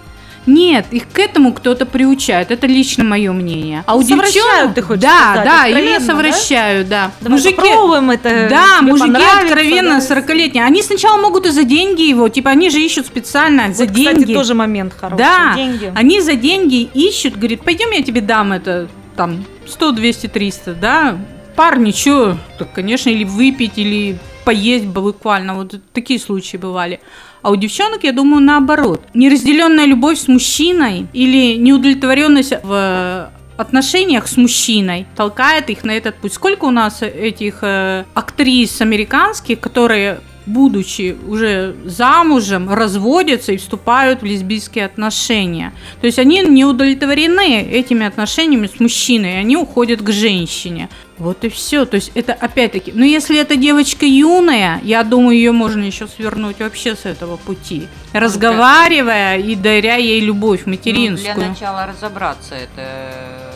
Нет, 0.46 0.86
их 0.92 1.08
к 1.12 1.18
этому 1.18 1.52
кто-то 1.52 1.86
приучает. 1.86 2.50
Это 2.50 2.66
лично 2.66 3.02
мое 3.04 3.32
мнение. 3.32 3.82
А 3.86 3.96
у 3.96 4.02
Совращают, 4.02 4.34
девчонок, 4.34 4.74
ты 4.74 4.82
хочешь 4.82 5.02
да, 5.02 5.18
сказать, 5.32 5.44
да, 5.44 5.66
именно 5.68 5.98
да? 5.98 6.04
совращают, 6.04 6.88
да. 6.88 7.10
Давай 7.20 7.38
Мужики, 7.38 7.56
попробуем 7.56 8.10
это. 8.12 8.46
да, 8.48 8.82
мужики 8.82 9.10
откровенно 9.42 10.00
да. 10.00 10.14
40-летние. 10.16 10.64
Они 10.64 10.82
сначала 10.82 11.20
могут 11.20 11.46
и 11.46 11.50
за 11.50 11.64
деньги 11.64 12.02
его, 12.02 12.28
типа 12.28 12.50
они 12.50 12.70
же 12.70 12.80
ищут 12.80 13.06
специально 13.06 13.72
за 13.72 13.84
Вот, 13.84 13.92
деньги. 13.94 14.20
кстати, 14.22 14.34
тоже 14.34 14.54
момент 14.54 14.94
хороший. 14.98 15.18
Да, 15.18 15.54
Деньги. 15.56 15.92
они 15.96 16.20
за 16.20 16.34
деньги 16.34 16.88
ищут, 16.94 17.36
говорит, 17.36 17.62
пойдем 17.62 17.90
я 17.90 18.02
тебе 18.02 18.20
дам 18.20 18.52
это, 18.52 18.88
там, 19.16 19.44
100, 19.66 19.92
200, 19.92 20.26
300, 20.28 20.74
да. 20.74 21.18
Парни, 21.56 21.90
что? 21.90 22.36
Так, 22.58 22.72
конечно, 22.72 23.08
или 23.10 23.24
выпить, 23.24 23.72
или 23.78 24.18
поесть 24.46 24.86
буквально. 24.86 25.54
Вот 25.54 25.74
такие 25.92 26.20
случаи 26.20 26.56
бывали. 26.56 27.00
А 27.42 27.50
у 27.50 27.56
девчонок, 27.56 28.04
я 28.04 28.12
думаю, 28.12 28.40
наоборот. 28.42 29.02
Неразделенная 29.12 29.86
любовь 29.86 30.18
с 30.18 30.28
мужчиной 30.28 31.06
или 31.12 31.56
неудовлетворенность 31.56 32.54
в 32.62 33.30
отношениях 33.56 34.28
с 34.28 34.36
мужчиной 34.36 35.06
толкает 35.16 35.68
их 35.70 35.84
на 35.84 35.90
этот 35.90 36.14
путь. 36.14 36.32
Сколько 36.32 36.66
у 36.66 36.70
нас 36.70 37.02
этих 37.02 37.58
э, 37.62 38.04
актрис 38.14 38.80
американских, 38.80 39.58
которые 39.60 40.20
будучи 40.46 41.16
уже 41.26 41.74
замужем, 41.84 42.72
разводятся 42.72 43.52
и 43.52 43.56
вступают 43.56 44.22
в 44.22 44.24
лесбийские 44.24 44.86
отношения. 44.86 45.72
То 46.00 46.06
есть 46.06 46.18
они 46.18 46.40
не 46.40 46.64
удовлетворены 46.64 47.62
этими 47.62 48.06
отношениями 48.06 48.68
с 48.68 48.80
мужчиной, 48.80 49.40
они 49.40 49.56
уходят 49.56 50.00
к 50.00 50.10
женщине. 50.12 50.88
Вот 51.18 51.44
и 51.44 51.48
все. 51.48 51.84
То 51.86 51.96
есть 51.96 52.12
это 52.14 52.32
опять-таки. 52.34 52.92
Но 52.94 53.04
если 53.04 53.38
эта 53.38 53.56
девочка 53.56 54.04
юная, 54.06 54.80
я 54.82 55.02
думаю, 55.02 55.36
ее 55.36 55.52
можно 55.52 55.82
еще 55.82 56.06
свернуть 56.06 56.60
вообще 56.60 56.94
с 56.94 57.06
этого 57.06 57.36
пути, 57.36 57.88
разговаривая 58.12 59.38
и 59.38 59.54
даря 59.54 59.96
ей 59.96 60.20
любовь 60.20 60.62
Ну, 60.66 60.72
материнскую. 60.72 61.34
для 61.34 61.48
начала 61.48 61.86
разобраться, 61.86 62.54
это 62.54 63.55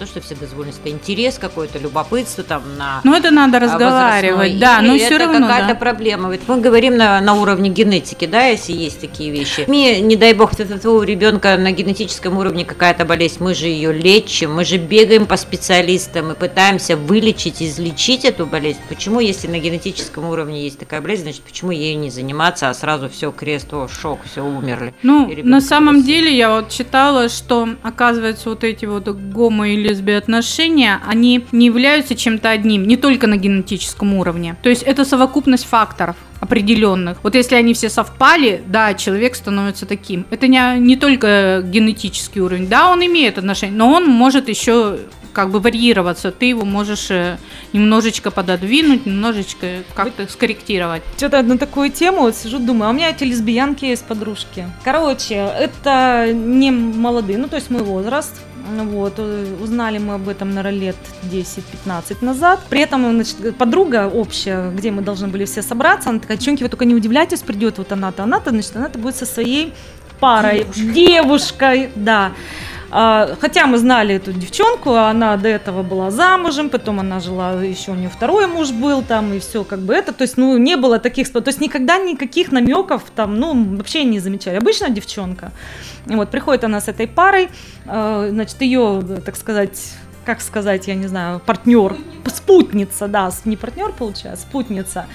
то, 0.00 0.06
что 0.06 0.22
вседозволенность, 0.22 0.80
это 0.82 0.88
интерес 0.90 1.38
какой-то, 1.38 1.78
любопытство 1.78 2.42
там 2.42 2.62
на 2.78 3.02
Ну 3.04 3.14
это 3.14 3.30
надо 3.30 3.58
а, 3.58 3.60
разговаривать, 3.60 4.58
да, 4.58 4.80
или 4.80 4.88
но 4.88 4.96
это 4.96 5.04
все 5.04 5.18
равно. 5.18 5.40
какая-то 5.46 5.68
да. 5.68 5.74
проблема. 5.74 6.30
Ведь 6.32 6.40
мы 6.48 6.58
говорим 6.58 6.96
на, 6.96 7.20
на 7.20 7.34
уровне 7.34 7.68
генетики, 7.68 8.26
да, 8.26 8.46
если 8.46 8.72
есть 8.72 8.98
такие 8.98 9.30
вещи. 9.30 9.66
Мне, 9.68 10.00
не 10.00 10.16
дай 10.16 10.32
бог, 10.32 10.52
у 10.52 11.02
ребенка 11.02 11.58
на 11.58 11.72
генетическом 11.72 12.38
уровне 12.38 12.64
какая-то 12.64 13.04
болезнь, 13.04 13.36
мы 13.40 13.54
же 13.54 13.66
ее 13.66 13.92
лечим, 13.92 14.54
мы 14.54 14.64
же 14.64 14.78
бегаем 14.78 15.26
по 15.26 15.36
специалистам 15.36 16.32
и 16.32 16.34
пытаемся 16.34 16.96
вылечить, 16.96 17.62
излечить 17.62 18.24
эту 18.24 18.46
болезнь. 18.46 18.80
Почему, 18.88 19.20
если 19.20 19.48
на 19.48 19.58
генетическом 19.58 20.24
уровне 20.24 20.64
есть 20.64 20.78
такая 20.78 21.02
болезнь, 21.02 21.24
значит, 21.24 21.42
почему 21.42 21.72
ею 21.72 21.98
не 21.98 22.08
заниматься, 22.08 22.70
а 22.70 22.74
сразу 22.74 23.10
все, 23.10 23.32
крест, 23.32 23.70
о, 23.74 23.86
шок, 23.86 24.20
все, 24.24 24.42
умерли. 24.42 24.94
Ну, 25.02 25.30
на 25.42 25.60
самом 25.60 26.02
деле 26.02 26.34
я 26.34 26.54
вот 26.54 26.70
читала, 26.70 27.28
что 27.28 27.68
оказывается 27.82 28.48
вот 28.48 28.64
эти 28.64 28.86
вот 28.86 29.06
гомо- 29.06 29.68
и 29.68 29.89
лесби-отношения, 29.90 31.00
они 31.06 31.46
не 31.52 31.66
являются 31.66 32.14
чем-то 32.14 32.50
одним, 32.50 32.86
не 32.86 32.96
только 32.96 33.26
на 33.26 33.36
генетическом 33.36 34.14
уровне. 34.14 34.56
То 34.62 34.68
есть 34.68 34.82
это 34.82 35.04
совокупность 35.04 35.66
факторов 35.66 36.16
определенных. 36.40 37.18
Вот 37.22 37.34
если 37.34 37.54
они 37.54 37.74
все 37.74 37.90
совпали, 37.90 38.62
да, 38.66 38.94
человек 38.94 39.34
становится 39.34 39.86
таким. 39.86 40.26
Это 40.30 40.48
не, 40.48 40.78
не 40.78 40.96
только 40.96 41.62
генетический 41.64 42.40
уровень. 42.40 42.66
Да, 42.66 42.90
он 42.90 43.04
имеет 43.04 43.38
отношение, 43.38 43.76
но 43.76 43.92
он 43.92 44.06
может 44.06 44.48
еще 44.48 44.98
как 45.32 45.50
бы 45.50 45.60
варьироваться. 45.60 46.32
Ты 46.32 46.46
его 46.46 46.64
можешь 46.64 47.10
э, 47.10 47.38
немножечко 47.72 48.30
пододвинуть, 48.30 49.06
немножечко 49.06 49.84
как-то 49.94 50.26
скорректировать. 50.28 51.02
Что-то 51.16 51.42
на 51.42 51.58
такую 51.58 51.90
тему 51.90 52.22
вот 52.22 52.36
сижу, 52.36 52.58
думаю, 52.58 52.88
а 52.88 52.90
у 52.90 52.94
меня 52.94 53.10
эти 53.10 53.24
лесбиянки 53.24 53.84
есть 53.84 54.04
подружки. 54.04 54.66
Короче, 54.84 55.34
это 55.34 56.32
не 56.32 56.70
молодые, 56.70 57.38
ну 57.38 57.48
то 57.48 57.56
есть 57.56 57.70
мой 57.70 57.82
возраст. 57.82 58.40
Ну 58.70 58.84
Вот, 58.84 59.14
э, 59.18 59.56
узнали 59.62 59.98
мы 59.98 60.14
об 60.14 60.28
этом, 60.28 60.54
наверное, 60.54 60.80
лет 60.80 60.96
10-15 61.22 62.24
назад. 62.24 62.60
При 62.68 62.80
этом, 62.80 63.10
значит, 63.12 63.56
подруга 63.56 64.08
общая, 64.08 64.70
где 64.70 64.90
мы 64.90 65.02
должны 65.02 65.28
были 65.28 65.44
все 65.44 65.62
собраться, 65.62 66.10
она 66.10 66.18
такая, 66.18 66.36
девчонки, 66.36 66.62
вы 66.62 66.68
только 66.68 66.84
не 66.84 66.94
удивляйтесь, 66.94 67.40
придет 67.40 67.78
вот 67.78 67.92
она-то, 67.92 68.22
она-то, 68.22 68.50
значит, 68.50 68.76
она-то 68.76 68.98
будет 68.98 69.16
со 69.16 69.26
своей 69.26 69.72
парой, 70.20 70.66
девушкой, 70.74 71.90
да. 71.94 72.32
А, 72.92 73.36
Хотя 73.40 73.66
мы 73.66 73.78
знали 73.78 74.16
эту 74.16 74.32
девчонку, 74.32 74.94
она 74.94 75.36
до 75.36 75.48
этого 75.48 75.82
была 75.82 76.10
замужем, 76.10 76.70
потом 76.70 77.00
она 77.00 77.20
жила, 77.20 77.52
еще 77.62 77.92
у 77.92 77.94
нее 77.94 78.08
второй 78.08 78.46
муж 78.46 78.70
был 78.72 79.02
там, 79.02 79.32
и 79.32 79.38
все 79.38 79.62
как 79.64 79.78
бы 79.80 79.94
это, 79.94 80.12
то 80.12 80.22
есть, 80.22 80.36
ну, 80.36 80.56
не 80.58 80.76
было 80.76 80.98
таких, 80.98 81.30
то 81.32 81.42
есть 81.46 81.60
никогда 81.60 81.98
никаких 81.98 82.50
намеков 82.52 83.04
там, 83.14 83.38
ну, 83.38 83.76
вообще 83.76 84.04
не 84.04 84.18
замечали. 84.18 84.56
Обычная 84.56 84.90
девчонка, 84.90 85.52
вот, 86.06 86.30
приходит 86.30 86.64
она 86.64 86.80
с 86.80 86.88
этой 86.88 87.06
парой, 87.06 87.48
э, 87.86 88.28
значит, 88.32 88.60
ее, 88.60 89.02
так 89.24 89.36
сказать, 89.36 89.92
как 90.24 90.40
сказать, 90.40 90.88
я 90.88 90.94
не 90.96 91.06
знаю, 91.06 91.40
партнер, 91.40 91.94
спутница, 92.26 93.06
да, 93.08 93.30
с- 93.30 93.44
не 93.44 93.56
партнер 93.56 93.92
получается, 93.92 94.44
спутница. 94.46 95.06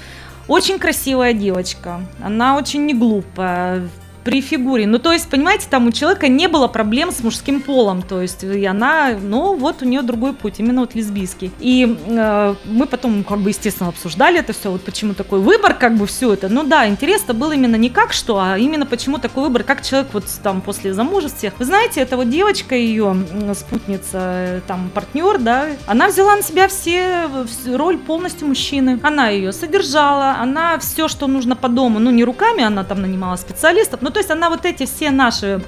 Очень 0.48 0.80
красивая 0.80 1.34
девочка, 1.34 2.02
она 2.24 2.56
очень 2.56 2.86
не 2.86 2.94
глупая, 2.94 3.90
при 4.26 4.42
фигуре. 4.42 4.88
Ну, 4.88 4.98
то 4.98 5.14
есть, 5.14 5.30
понимаете, 5.30 5.68
там 5.70 5.88
у 5.88 5.92
человека 5.92 6.28
не 6.28 6.48
было 6.48 6.68
проблем 6.68 7.12
с 7.12 7.22
мужским 7.24 7.62
полом, 7.62 8.02
то 8.02 8.22
есть, 8.22 8.44
и 8.44 8.66
она, 8.66 9.12
ну, 9.22 9.56
вот 9.56 9.84
у 9.84 9.86
нее 9.86 10.02
другой 10.02 10.34
путь, 10.34 10.56
именно 10.58 10.82
вот 10.82 10.96
лесбийский. 10.96 11.52
И 11.60 11.96
э, 12.08 12.56
мы 12.66 12.88
потом, 12.88 13.24
как 13.24 13.38
бы, 13.38 13.52
естественно, 13.52 13.90
обсуждали 13.90 14.40
это 14.40 14.52
все, 14.52 14.72
вот 14.72 14.84
почему 14.84 15.14
такой 15.14 15.40
выбор, 15.40 15.76
как 15.76 15.96
бы, 15.96 16.08
все 16.08 16.34
это. 16.34 16.50
Ну, 16.50 16.64
да, 16.64 16.88
интересно 16.88 17.36
было 17.36 17.52
именно 17.52 17.76
не 17.76 17.92
как 17.92 18.14
что, 18.14 18.40
а 18.40 18.58
именно 18.58 18.88
почему 18.88 19.20
такой 19.20 19.44
выбор, 19.44 19.64
как 19.64 19.84
человек 19.84 20.10
вот 20.12 20.26
там 20.42 20.62
после 20.62 20.94
замужества. 20.94 21.52
Вы 21.60 21.66
знаете, 21.66 22.02
эта 22.02 22.18
вот 22.18 22.30
девочка, 22.30 22.76
ее 22.76 23.16
спутница, 23.54 24.18
э, 24.18 24.62
там, 24.66 24.90
партнер, 24.92 25.38
да, 25.38 25.68
она 25.86 26.08
взяла 26.08 26.36
на 26.36 26.42
себя 26.42 26.68
все, 26.68 27.30
роль 27.68 28.00
полностью 28.00 28.48
мужчины. 28.48 29.00
Она 29.04 29.30
ее 29.30 29.54
содержала, 29.54 30.38
она 30.40 30.80
все, 30.80 31.08
что 31.08 31.28
нужно 31.28 31.56
по 31.56 31.70
дому, 31.70 32.00
ну, 32.00 32.10
не 32.10 32.24
руками, 32.24 32.64
она 32.64 32.84
там 32.84 33.02
нанимала 33.02 33.36
специалистов, 33.36 34.02
ну, 34.02 34.15
то 34.16 34.20
есть 34.20 34.32
она 34.32 34.50
вот 34.50 34.64
эти 34.64 34.86
все 34.86 35.12
наши 35.12 35.62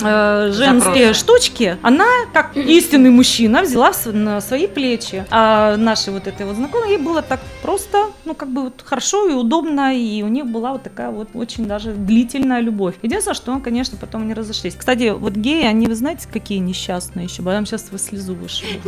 э, 0.00 0.52
женские 0.52 1.12
Запросы. 1.12 1.14
штучки, 1.14 1.76
она, 1.82 2.06
как 2.32 2.56
истинный 2.56 3.10
мужчина, 3.10 3.62
взяла 3.62 3.92
на 4.06 4.40
свои 4.40 4.66
плечи. 4.66 5.24
А 5.30 5.76
нашей 5.76 6.12
вот 6.12 6.26
этой 6.26 6.46
вот 6.46 6.56
знакомой, 6.56 6.90
ей 6.90 6.98
было 6.98 7.22
так 7.22 7.40
просто, 7.62 8.06
ну, 8.24 8.34
как 8.34 8.48
бы 8.50 8.62
вот 8.64 8.82
хорошо 8.84 9.28
и 9.28 9.32
удобно, 9.32 9.96
и 9.96 10.22
у 10.22 10.28
них 10.28 10.46
была 10.46 10.72
вот 10.72 10.82
такая 10.82 11.10
вот 11.10 11.28
очень 11.34 11.66
даже 11.66 11.92
длительная 11.92 12.60
любовь. 12.60 12.94
Единственное, 13.02 13.34
что, 13.34 13.58
конечно, 13.60 13.98
потом 14.00 14.22
они 14.22 14.34
разошлись. 14.34 14.74
Кстати, 14.74 15.10
вот 15.10 15.32
геи, 15.34 15.64
они, 15.64 15.86
вы 15.86 15.94
знаете, 15.94 16.28
какие 16.32 16.58
несчастные 16.58 17.24
еще? 17.26 17.42
Вам 17.42 17.66
сейчас 17.66 17.86
вы 17.90 17.98
слезу 17.98 18.34
выше. 18.34 18.64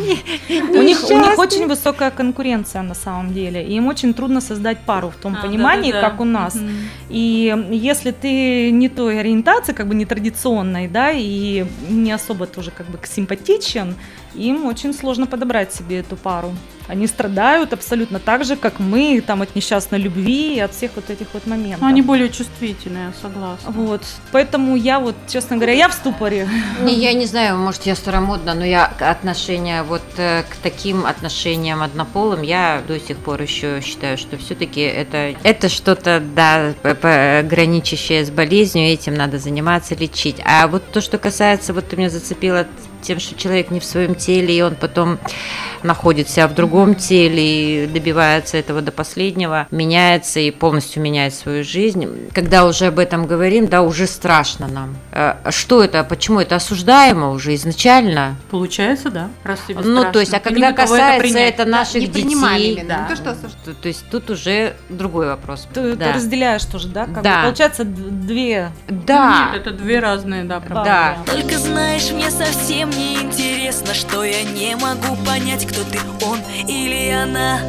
У 0.48 0.82
них, 0.82 1.04
у 1.10 1.14
них 1.18 1.38
очень 1.38 1.66
высокая 1.66 2.10
конкуренция 2.10 2.82
на 2.82 2.94
самом 2.94 3.32
деле, 3.32 3.64
и 3.64 3.74
им 3.74 3.86
очень 3.86 4.14
трудно 4.14 4.40
создать 4.40 4.78
пару 4.86 5.10
в 5.10 5.16
том 5.16 5.36
А, 5.38 5.42
понимании, 5.46 5.92
да-да-да. 5.92 6.10
как 6.10 6.20
у 6.20 6.24
нас. 6.24 6.54
Мгм. 6.54 6.70
И 7.08 7.54
если 7.70 8.10
ты 8.10 8.70
не 8.70 8.88
той 8.88 9.20
ориентации, 9.20 9.72
как 9.72 9.86
бы 9.88 9.94
не 9.94 10.04
да, 10.88 11.10
и 11.12 11.66
не 11.88 12.12
особо 12.12 12.46
тоже 12.46 12.70
как 12.70 12.86
бы 12.86 12.98
симпатичен, 13.04 13.96
им 14.34 14.66
очень 14.66 14.94
сложно 14.94 15.26
подобрать 15.26 15.72
себе 15.72 16.00
эту 16.00 16.16
пару. 16.16 16.52
Они 16.90 17.06
страдают 17.06 17.72
абсолютно 17.72 18.18
так 18.18 18.44
же, 18.44 18.56
как 18.56 18.80
мы, 18.80 19.22
там, 19.24 19.42
от 19.42 19.54
несчастной 19.54 20.00
любви 20.00 20.56
и 20.56 20.58
от 20.58 20.74
всех 20.74 20.90
вот 20.96 21.08
этих 21.08 21.28
вот 21.32 21.46
моментов. 21.46 21.84
Они 21.84 22.02
более 22.02 22.30
чувствительные, 22.30 23.12
согласна. 23.22 23.70
Вот, 23.70 24.02
поэтому 24.32 24.74
я 24.74 24.98
вот, 24.98 25.14
честно 25.28 25.54
говоря, 25.54 25.72
я 25.74 25.88
в 25.88 25.92
ступоре. 25.92 26.48
Не, 26.82 26.94
я 26.94 27.12
не 27.12 27.26
знаю, 27.26 27.58
может, 27.58 27.86
я 27.86 27.94
старомодна, 27.94 28.54
но 28.54 28.64
я 28.64 28.86
отношения 28.86 29.84
вот 29.84 30.02
э, 30.16 30.42
к 30.42 30.56
таким 30.64 31.06
отношениям 31.06 31.82
однополым, 31.82 32.42
я 32.42 32.82
до 32.88 32.98
сих 32.98 33.18
пор 33.18 33.40
еще 33.40 33.80
считаю, 33.82 34.18
что 34.18 34.36
все-таки 34.36 34.80
это, 34.80 35.36
это 35.44 35.68
что-то, 35.68 36.20
да, 36.34 36.74
граничащее 36.82 38.24
с 38.24 38.30
болезнью, 38.30 38.88
этим 38.88 39.14
надо 39.14 39.38
заниматься, 39.38 39.94
лечить. 39.94 40.38
А 40.44 40.66
вот 40.66 40.90
то, 40.90 41.00
что 41.00 41.18
касается, 41.18 41.72
вот 41.72 41.88
ты 41.88 41.96
меня 41.96 42.10
зацепила 42.10 42.66
тем, 43.02 43.18
что 43.20 43.34
человек 43.38 43.70
не 43.70 43.80
в 43.80 43.84
своем 43.84 44.14
теле, 44.14 44.56
и 44.56 44.62
он 44.62 44.74
потом 44.74 45.18
находит 45.82 46.28
себя 46.28 46.46
в 46.46 46.54
другом 46.54 46.94
теле 46.94 47.84
и 47.84 47.86
добивается 47.86 48.56
этого 48.58 48.82
до 48.82 48.92
последнего, 48.92 49.66
меняется 49.70 50.40
и 50.40 50.50
полностью 50.50 51.02
меняет 51.02 51.34
свою 51.34 51.64
жизнь. 51.64 52.06
Когда 52.34 52.66
уже 52.66 52.86
об 52.86 52.98
этом 52.98 53.26
говорим, 53.26 53.66
да, 53.66 53.82
уже 53.82 54.06
страшно 54.06 54.68
нам. 54.68 54.96
Э, 55.12 55.34
Что 55.50 55.82
это, 55.82 56.04
почему 56.04 56.40
это 56.40 56.56
осуждаемо 56.56 57.30
уже 57.30 57.54
изначально? 57.54 58.36
Получается, 58.50 59.10
да. 59.10 59.28
Раз 59.44 59.60
тебе 59.66 59.80
Ну, 59.82 60.12
то 60.12 60.20
есть, 60.20 60.34
а 60.34 60.38
Ты 60.40 60.50
когда 60.50 60.72
касается 60.72 61.20
принять. 61.20 61.54
это 61.54 61.64
наших 61.64 62.02
не 62.02 62.06
принимаем 62.08 62.58
детей, 62.58 62.74
именно. 62.74 62.88
да. 62.88 63.02
Не 63.02 63.08
то, 63.08 63.16
что 63.16 63.34
то, 63.64 63.74
то 63.74 63.88
есть 63.88 64.04
тут 64.10 64.28
уже 64.30 64.74
другой 64.90 65.28
вопрос. 65.28 65.66
Ты, 65.72 65.92
ты 65.92 65.96
да. 65.96 66.12
разделяешь 66.12 66.64
тоже, 66.64 66.88
да? 66.88 67.06
Как 67.06 67.14
бы 67.16 67.22
Да. 67.22 67.42
получается 67.44 67.84
д- 67.84 68.10
две. 68.10 68.70
Да, 68.88 69.50
Нет, 69.52 69.62
это 69.66 69.70
две 69.74 70.00
разные, 70.00 70.44
да, 70.44 70.60
проблемы. 70.60 70.84
да. 70.84 71.16
Только 71.26 71.58
знаешь, 71.58 72.10
мне 72.10 72.30
совсем 72.30 72.89
не 72.96 73.16
интересно, 73.22 73.94
что 73.94 74.24
я 74.24 74.42
не 74.42 74.76
могу 74.76 75.16
понять, 75.24 75.66
кто 75.66 75.82
ты, 75.84 75.98
он 76.24 76.38
или 76.68 77.10
она. 77.10 77.60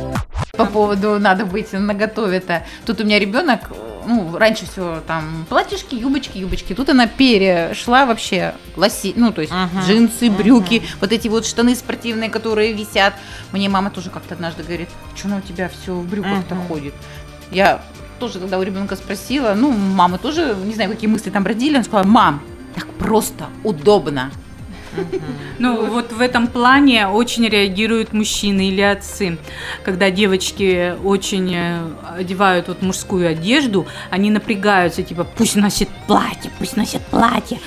По 0.53 0.65
поводу 0.65 1.19
надо 1.19 1.45
быть 1.45 1.71
наготове-то. 1.73 2.65
Тут 2.86 3.01
у 3.01 3.03
меня 3.05 3.19
ребенок, 3.19 3.62
ну, 4.05 4.38
раньше 4.38 4.65
все 4.65 5.01
там 5.07 5.45
платьишки, 5.49 5.95
юбочки, 5.95 6.38
юбочки. 6.38 6.73
Тут 6.73 6.89
она 6.89 7.07
перешла 7.07 8.05
вообще 8.05 8.53
лоси, 8.75 9.13
ну, 9.15 9.31
то 9.31 9.41
есть 9.41 9.53
Мгм, 9.53 9.81
джинсы, 9.86 10.29
брюки, 10.29 10.84
вот 10.99 11.12
эти 11.12 11.27
вот 11.29 11.45
штаны 11.45 11.75
спортивные, 11.75 12.29
которые 12.29 12.73
висят. 12.73 13.13
Мне 13.51 13.69
мама 13.69 13.89
тоже 13.91 14.10
как-то 14.10 14.34
однажды 14.36 14.63
говорит, 14.63 14.89
что 15.15 15.27
она 15.29 15.38
у 15.38 15.41
тебя 15.41 15.69
все 15.69 15.93
в 15.93 16.05
брюках-то 16.07 16.55
Мгм. 16.55 16.67
ходит. 16.67 16.93
Я 17.51 17.81
тоже 18.19 18.39
тогда 18.39 18.60
у 18.60 18.63
ребенка 18.63 18.95
спросила, 18.95 19.53
ну, 19.55 19.71
мама 19.71 20.17
тоже, 20.17 20.55
не 20.63 20.73
знаю, 20.75 20.89
какие 20.91 21.10
мысли 21.10 21.29
там 21.29 21.45
родили, 21.45 21.75
она 21.75 21.84
сказала, 21.84 22.05
мам, 22.05 22.41
так 22.75 22.88
просто, 22.93 23.47
удобно. 23.63 24.31
Ну, 25.60 25.86
вот 25.86 26.12
в 26.12 26.21
этом 26.21 26.47
плане 26.47 27.08
очень 27.08 27.47
реагируют 27.47 28.13
мужчины 28.13 28.69
или 28.69 28.82
отцы. 28.82 29.38
Когда 29.84 30.10
девочки 30.10 30.95
очень 31.04 31.54
э, 31.54 31.82
одевают 32.17 32.67
вот 32.67 32.82
мужскую 32.82 33.30
одежду, 33.30 33.86
они 34.10 34.32
напрягаются, 34.32 35.04
типа, 35.04 35.23
пусть 35.23 35.56
носит 35.56 35.89
платье, 36.08 36.51
пусть 36.58 36.77
носит 36.77 37.01
платье. 37.04 37.60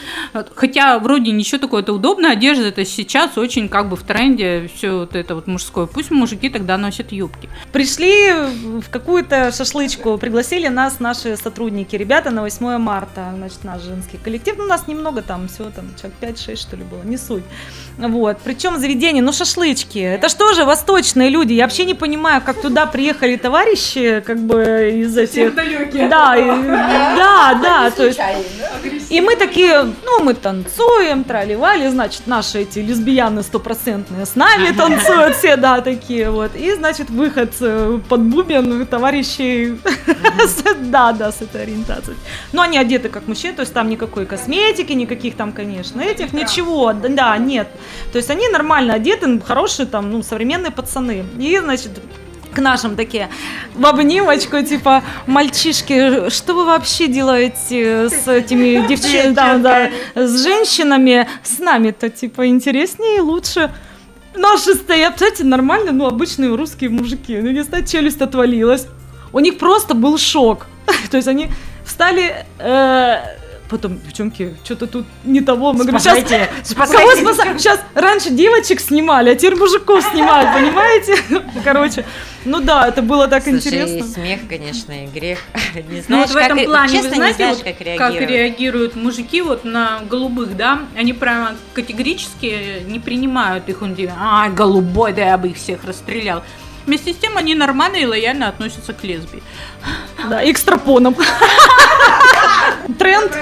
Хотя 0.54 0.98
вроде 0.98 1.30
ничего 1.30 1.58
такого, 1.58 1.80
это 1.80 1.92
удобная 1.92 2.32
одежда, 2.32 2.68
это 2.68 2.84
сейчас 2.84 3.38
очень 3.38 3.68
как 3.68 3.88
бы 3.88 3.96
в 3.96 4.02
тренде 4.02 4.70
все 4.74 4.98
вот 4.98 5.14
это 5.14 5.34
вот 5.34 5.46
мужское. 5.46 5.86
Пусть 5.86 6.10
мужики 6.10 6.48
тогда 6.48 6.76
носят 6.76 7.12
юбки. 7.12 7.48
Пришли 7.72 8.32
в 8.32 8.90
какую-то 8.90 9.52
шашлычку, 9.52 10.18
пригласили 10.18 10.68
нас 10.68 11.00
наши 11.00 11.36
сотрудники, 11.36 11.96
ребята, 11.96 12.30
на 12.30 12.42
8 12.42 12.78
марта, 12.78 13.32
значит, 13.36 13.64
наш 13.64 13.82
женский 13.82 14.18
коллектив. 14.18 14.56
Ну, 14.58 14.66
нас 14.66 14.86
немного 14.88 15.22
там, 15.22 15.48
всего 15.48 15.70
там, 15.70 15.86
человек 16.00 16.38
5-6, 16.38 16.56
что 16.56 16.76
ли, 16.76 16.84
было, 16.84 17.02
не 17.14 17.18
суть. 17.18 17.44
Вот. 17.96 18.38
Причем 18.44 18.78
заведение, 18.78 19.22
ну, 19.22 19.32
шашлычки. 19.32 19.98
Это 19.98 20.28
что 20.28 20.52
же 20.52 20.64
восточные 20.64 21.30
люди? 21.30 21.52
Я 21.52 21.64
вообще 21.64 21.84
не 21.84 21.94
понимаю, 21.94 22.42
как 22.44 22.60
туда 22.60 22.86
приехали 22.86 23.36
товарищи, 23.36 24.22
как 24.26 24.38
бы 24.38 24.92
из 24.96 25.16
этих... 25.16 25.54
Да, 26.08 26.36
и- 26.36 26.44
да, 27.16 27.54
да, 27.62 27.90
то 27.90 28.04
есть... 28.04 28.20
И 29.10 29.20
мы 29.20 29.36
такие, 29.36 29.82
ну, 30.04 30.24
мы 30.24 30.34
танцуем, 30.34 31.22
траливали, 31.24 31.88
значит, 31.88 32.26
наши 32.26 32.62
эти 32.62 32.80
лесбияны 32.80 33.42
стопроцентные 33.42 34.26
с 34.26 34.34
нами 34.34 34.72
танцуют 34.76 35.36
все, 35.36 35.56
да, 35.56 35.80
такие 35.80 36.30
вот. 36.30 36.56
И, 36.56 36.72
значит, 36.74 37.10
выход 37.10 37.52
э, 37.60 38.00
под 38.08 38.20
бубен 38.22 38.86
товарищей, 38.86 39.78
да, 40.90 41.12
да, 41.12 41.30
с 41.30 41.42
этой 41.42 41.62
ориентацией. 41.62 42.16
Но 42.52 42.62
они 42.62 42.76
одеты 42.78 43.08
как 43.08 43.28
мужчины, 43.28 43.54
то 43.54 43.60
есть 43.60 43.72
там 43.72 43.88
никакой 43.88 44.26
косметики, 44.26 44.92
никаких 44.92 45.36
там, 45.36 45.52
конечно, 45.52 46.00
этих, 46.00 46.32
ничего, 46.32 46.92
да, 47.08 47.36
нет. 47.38 47.68
То 48.12 48.18
есть 48.18 48.30
они 48.30 48.48
нормально 48.48 48.94
одеты, 48.94 49.40
хорошие 49.40 49.86
там, 49.86 50.10
ну, 50.10 50.22
современные 50.22 50.70
пацаны. 50.70 51.24
И, 51.38 51.58
значит, 51.58 51.90
к 52.54 52.58
нашим 52.58 52.96
такие 52.96 53.28
в 53.74 53.84
обнимочку, 53.84 54.62
типа, 54.62 55.02
мальчишки, 55.26 56.30
что 56.30 56.54
вы 56.54 56.64
вообще 56.64 57.08
делаете 57.08 58.08
с 58.08 58.28
этими 58.28 58.86
девчонками, 58.88 59.34
да, 59.34 59.90
да, 60.14 60.26
с 60.26 60.42
женщинами, 60.42 61.28
с 61.42 61.58
нами-то, 61.58 62.08
типа, 62.08 62.46
интереснее 62.46 63.18
и 63.18 63.20
лучше. 63.20 63.70
Наши 64.36 64.74
стоят, 64.74 65.14
кстати, 65.14 65.42
нормально, 65.42 65.92
ну, 65.92 66.06
обычные 66.06 66.54
русские 66.54 66.90
мужики. 66.90 67.36
Ну, 67.36 67.50
не 67.50 67.62
знаю, 67.62 67.86
челюсть 67.86 68.20
отвалилась. 68.20 68.86
У 69.32 69.40
них 69.40 69.58
просто 69.58 69.94
был 69.94 70.18
шок. 70.18 70.66
То 71.10 71.16
есть 71.16 71.28
они 71.28 71.48
встали, 71.84 72.46
э, 72.58 73.16
потом, 73.74 74.00
девчонки, 74.00 74.54
что-то 74.62 74.86
тут 74.86 75.06
не 75.24 75.40
того. 75.40 75.72
Мы 75.72 75.84
говорим, 75.84 75.98
сейчас, 75.98 76.20
кого 76.76 77.16
спасать? 77.16 77.60
Сейчас 77.60 77.80
раньше 77.94 78.30
девочек 78.30 78.80
снимали, 78.80 79.30
а 79.30 79.34
теперь 79.34 79.56
мужиков 79.56 80.04
снимают, 80.12 80.52
понимаете? 80.54 81.16
Короче, 81.64 82.04
ну 82.44 82.60
да, 82.60 82.86
это 82.86 83.02
было 83.02 83.26
так 83.26 83.42
Слушай, 83.42 83.56
интересно. 83.56 84.06
смех, 84.06 84.40
конечно, 84.48 84.92
и 84.92 85.06
грех. 85.06 85.40
Не 85.74 85.96
Ну 85.96 86.02
знаешь, 86.02 86.28
вот 86.28 86.34
в 86.34 86.36
этом 86.36 86.58
как, 86.58 86.66
плане, 86.66 86.92
честно, 86.92 87.08
вы 87.08 87.16
знаете, 87.16 87.46
не 87.46 87.54
знаешь, 87.54 87.76
вот 87.80 87.98
как 87.98 88.20
реагируют 88.20 88.94
мужики 88.94 89.42
вот 89.42 89.64
на 89.64 90.00
голубых, 90.08 90.56
да? 90.56 90.82
Они 90.96 91.12
прямо 91.12 91.56
категорически 91.72 92.84
не 92.86 93.00
принимают 93.00 93.68
их. 93.68 93.82
Он 93.82 93.88
говорит, 93.90 94.12
а, 94.16 94.48
голубой, 94.50 95.12
да 95.12 95.22
я 95.26 95.36
бы 95.38 95.48
их 95.48 95.56
всех 95.56 95.84
расстрелял. 95.84 96.44
Вместе 96.86 97.12
с 97.14 97.16
тем 97.16 97.36
они 97.38 97.54
нормально 97.54 97.96
и 97.96 98.04
лояльно 98.04 98.46
относятся 98.48 98.92
к 98.92 99.02
лесбии. 99.04 99.42
Да, 100.28 100.42
и 100.42 100.52
к 100.52 100.58
стропонам. 100.58 101.16
Тренд. 102.98 103.32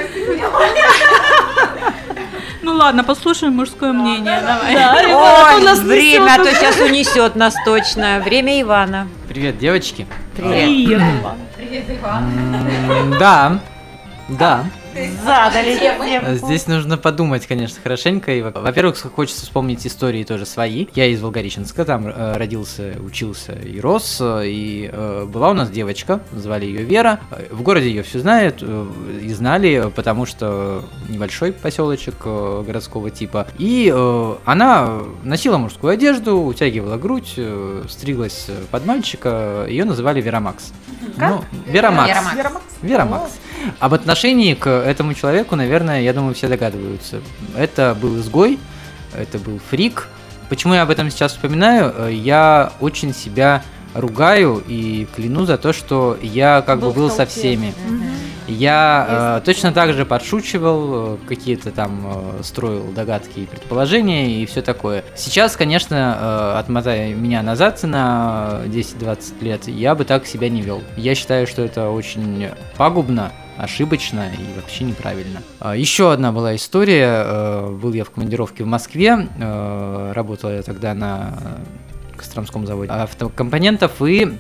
Ну 2.62 2.74
ладно, 2.74 3.02
послушаем 3.02 3.54
мужское 3.54 3.92
мнение. 3.92 4.40
Давай. 4.40 4.74
Да, 4.74 5.54
Ой, 5.56 5.62
нас 5.64 5.78
время, 5.80 6.34
а 6.34 6.38
то 6.38 6.54
сейчас 6.54 6.78
унесет 6.80 7.34
нас 7.34 7.54
точно. 7.64 8.20
Время 8.24 8.60
Ивана. 8.62 9.08
Привет, 9.28 9.58
девочки. 9.58 10.06
Привет. 10.36 11.02
М, 11.02 13.18
Да, 13.18 13.58
да. 14.28 14.64
Задали 15.24 16.36
Здесь 16.36 16.66
нужно 16.66 16.98
подумать, 16.98 17.46
конечно, 17.46 17.78
хорошенько. 17.82 18.32
И, 18.32 18.42
во-первых, 18.42 18.98
хочется 19.14 19.42
вспомнить 19.42 19.86
истории 19.86 20.24
тоже 20.24 20.46
свои. 20.46 20.86
Я 20.94 21.06
из 21.06 21.20
Волгореченска, 21.20 21.84
там 21.84 22.08
э, 22.08 22.36
родился, 22.36 22.94
учился 23.04 23.52
и 23.52 23.80
рос. 23.80 24.18
э, 24.20 24.42
И 24.46 24.90
э, 24.92 25.26
была 25.26 25.50
у 25.50 25.54
нас 25.54 25.70
девочка, 25.70 26.20
звали 26.32 26.66
ее 26.66 26.82
Вера. 26.82 27.20
В 27.50 27.62
городе 27.62 27.88
ее 27.88 28.02
все 28.02 28.18
знают 28.18 28.58
э, 28.60 28.86
и 29.22 29.32
знали, 29.32 29.90
потому 29.94 30.26
что 30.26 30.84
небольшой 31.08 31.52
поселочек 31.52 32.16
э, 32.24 32.64
городского 32.66 33.10
типа. 33.10 33.46
И 33.58 33.90
э, 33.94 34.34
она 34.44 35.00
носила 35.22 35.56
мужскую 35.58 35.92
одежду, 35.92 36.38
утягивала 36.40 36.96
грудь, 36.98 37.34
э, 37.36 37.84
стриглась 37.88 38.48
под 38.70 38.84
мальчика. 38.86 39.66
Ее 39.68 39.84
называли 39.84 40.20
Вера 40.20 40.40
Макс. 40.40 40.72
Ну, 41.16 41.42
Вера 41.66 41.90
Макс. 41.90 42.08
Вера 42.82 43.04
Макс. 43.04 43.32
Об 43.78 43.94
отношении 43.94 44.54
к 44.54 44.66
этому 44.84 45.14
человеку, 45.14 45.56
наверное, 45.56 46.00
я 46.02 46.12
думаю, 46.12 46.34
все 46.34 46.48
догадываются. 46.48 47.20
Это 47.56 47.96
был 48.00 48.18
изгой, 48.18 48.58
это 49.16 49.38
был 49.38 49.60
фрик. 49.70 50.08
Почему 50.48 50.74
я 50.74 50.82
об 50.82 50.90
этом 50.90 51.10
сейчас 51.10 51.32
вспоминаю? 51.32 51.92
Э, 51.96 52.12
Я 52.12 52.72
очень 52.80 53.14
себя 53.14 53.62
ругаю 53.94 54.62
и 54.66 55.06
кляну 55.14 55.44
за 55.44 55.58
то, 55.58 55.72
что 55.72 56.16
я 56.22 56.62
как 56.62 56.80
бы 56.80 56.90
был 56.92 57.10
со 57.10 57.26
всеми. 57.26 57.74
Я 58.48 59.38
э, 59.38 59.44
точно 59.44 59.72
так 59.72 59.92
же 59.94 60.04
подшучивал, 60.04 61.14
э, 61.14 61.16
какие-то 61.28 61.70
там 61.70 62.02
э, 62.38 62.42
строил 62.42 62.90
догадки 62.92 63.38
и 63.40 63.46
предположения 63.46 64.30
и 64.42 64.46
все 64.46 64.62
такое. 64.62 65.04
Сейчас, 65.14 65.56
конечно, 65.56 66.18
э, 66.20 66.58
отмотая 66.58 67.14
меня 67.14 67.42
назад 67.42 67.82
на 67.84 68.62
10-20 68.66 69.42
лет, 69.44 69.68
я 69.68 69.94
бы 69.94 70.04
так 70.04 70.26
себя 70.26 70.48
не 70.48 70.60
вел. 70.60 70.82
Я 70.96 71.14
считаю, 71.14 71.46
что 71.46 71.62
это 71.62 71.90
очень 71.90 72.48
пагубно, 72.76 73.30
ошибочно 73.62 74.28
и 74.32 74.60
вообще 74.60 74.84
неправильно. 74.84 75.40
А, 75.60 75.76
Еще 75.76 76.12
одна 76.12 76.32
была 76.32 76.54
история. 76.56 77.22
э, 77.24 77.70
Был 77.80 77.92
я 77.92 78.04
в 78.04 78.10
командировке 78.10 78.64
в 78.64 78.66
Москве, 78.66 79.28
э, 79.38 80.12
работал 80.14 80.50
я 80.50 80.62
тогда 80.62 80.94
на 80.94 81.34
э, 81.40 82.16
Костромском 82.16 82.66
заводе 82.66 82.90
автокомпонентов 82.90 84.02
и 84.02 84.32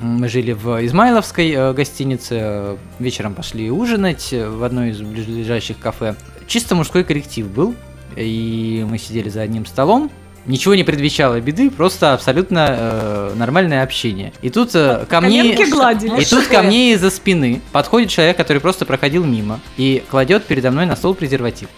мы 0.00 0.28
жили 0.28 0.52
в 0.52 0.84
Измайловской 0.84 1.74
гостинице, 1.74 2.76
вечером 2.98 3.34
пошли 3.34 3.70
ужинать 3.70 4.32
в 4.32 4.64
одно 4.64 4.86
из 4.86 5.00
ближайших 5.00 5.78
кафе. 5.78 6.16
Чисто 6.46 6.74
мужской 6.74 7.04
коллектив 7.04 7.46
был, 7.46 7.74
и 8.16 8.84
мы 8.88 8.98
сидели 8.98 9.28
за 9.28 9.42
одним 9.42 9.64
столом. 9.66 10.10
Ничего 10.44 10.74
не 10.74 10.82
предвещало 10.82 11.40
беды, 11.40 11.70
просто 11.70 12.14
абсолютно 12.14 12.66
э, 12.70 13.32
нормальное 13.36 13.84
общение. 13.84 14.32
И 14.42 14.50
тут 14.50 14.74
э, 14.74 15.06
ко 15.08 15.20
мне... 15.20 15.54
И 15.54 16.24
тут 16.24 16.46
ко 16.48 16.62
мне 16.62 16.92
из-за 16.94 17.10
спины 17.10 17.60
подходит 17.70 18.10
человек, 18.10 18.36
который 18.36 18.58
просто 18.58 18.84
проходил 18.84 19.24
мимо 19.24 19.60
и 19.76 20.02
кладет 20.10 20.44
передо 20.44 20.72
мной 20.72 20.86
на 20.86 20.96
стол 20.96 21.14
презерватив. 21.14 21.68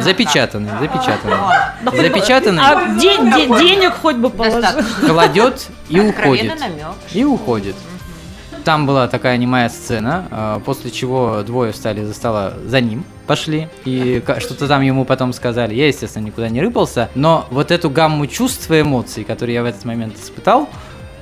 Запечатанный, 0.00 0.70
запечатанный. 0.78 1.36
Запечатанный, 1.92 2.62
А 2.62 2.98
день- 2.98 3.30
де- 3.32 3.46
денег 3.58 3.92
хоть 4.00 4.16
бы 4.16 4.30
положил. 4.30 4.62
кладет 5.06 5.66
и 5.88 6.00
уходит. 6.00 6.52
И 7.12 7.24
уходит. 7.24 7.76
Там 8.64 8.86
была 8.86 9.08
такая 9.08 9.36
немая 9.38 9.68
сцена, 9.70 10.28
а, 10.30 10.60
после 10.60 10.90
чего 10.90 11.42
двое 11.42 11.72
встали 11.72 12.04
за 12.04 12.12
стола 12.12 12.54
за 12.66 12.80
ним, 12.80 13.04
пошли, 13.30 13.68
и 13.84 14.20
что-то 14.40 14.66
там 14.66 14.82
ему 14.82 15.04
потом 15.04 15.32
сказали. 15.32 15.72
Я, 15.72 15.86
естественно, 15.86 16.24
никуда 16.26 16.48
не 16.48 16.60
рыпался, 16.60 17.10
но 17.14 17.46
вот 17.52 17.70
эту 17.70 17.88
гамму 17.88 18.26
чувств 18.26 18.68
и 18.72 18.80
эмоций, 18.80 19.22
которые 19.22 19.54
я 19.54 19.62
в 19.62 19.66
этот 19.66 19.84
момент 19.84 20.18
испытал, 20.18 20.68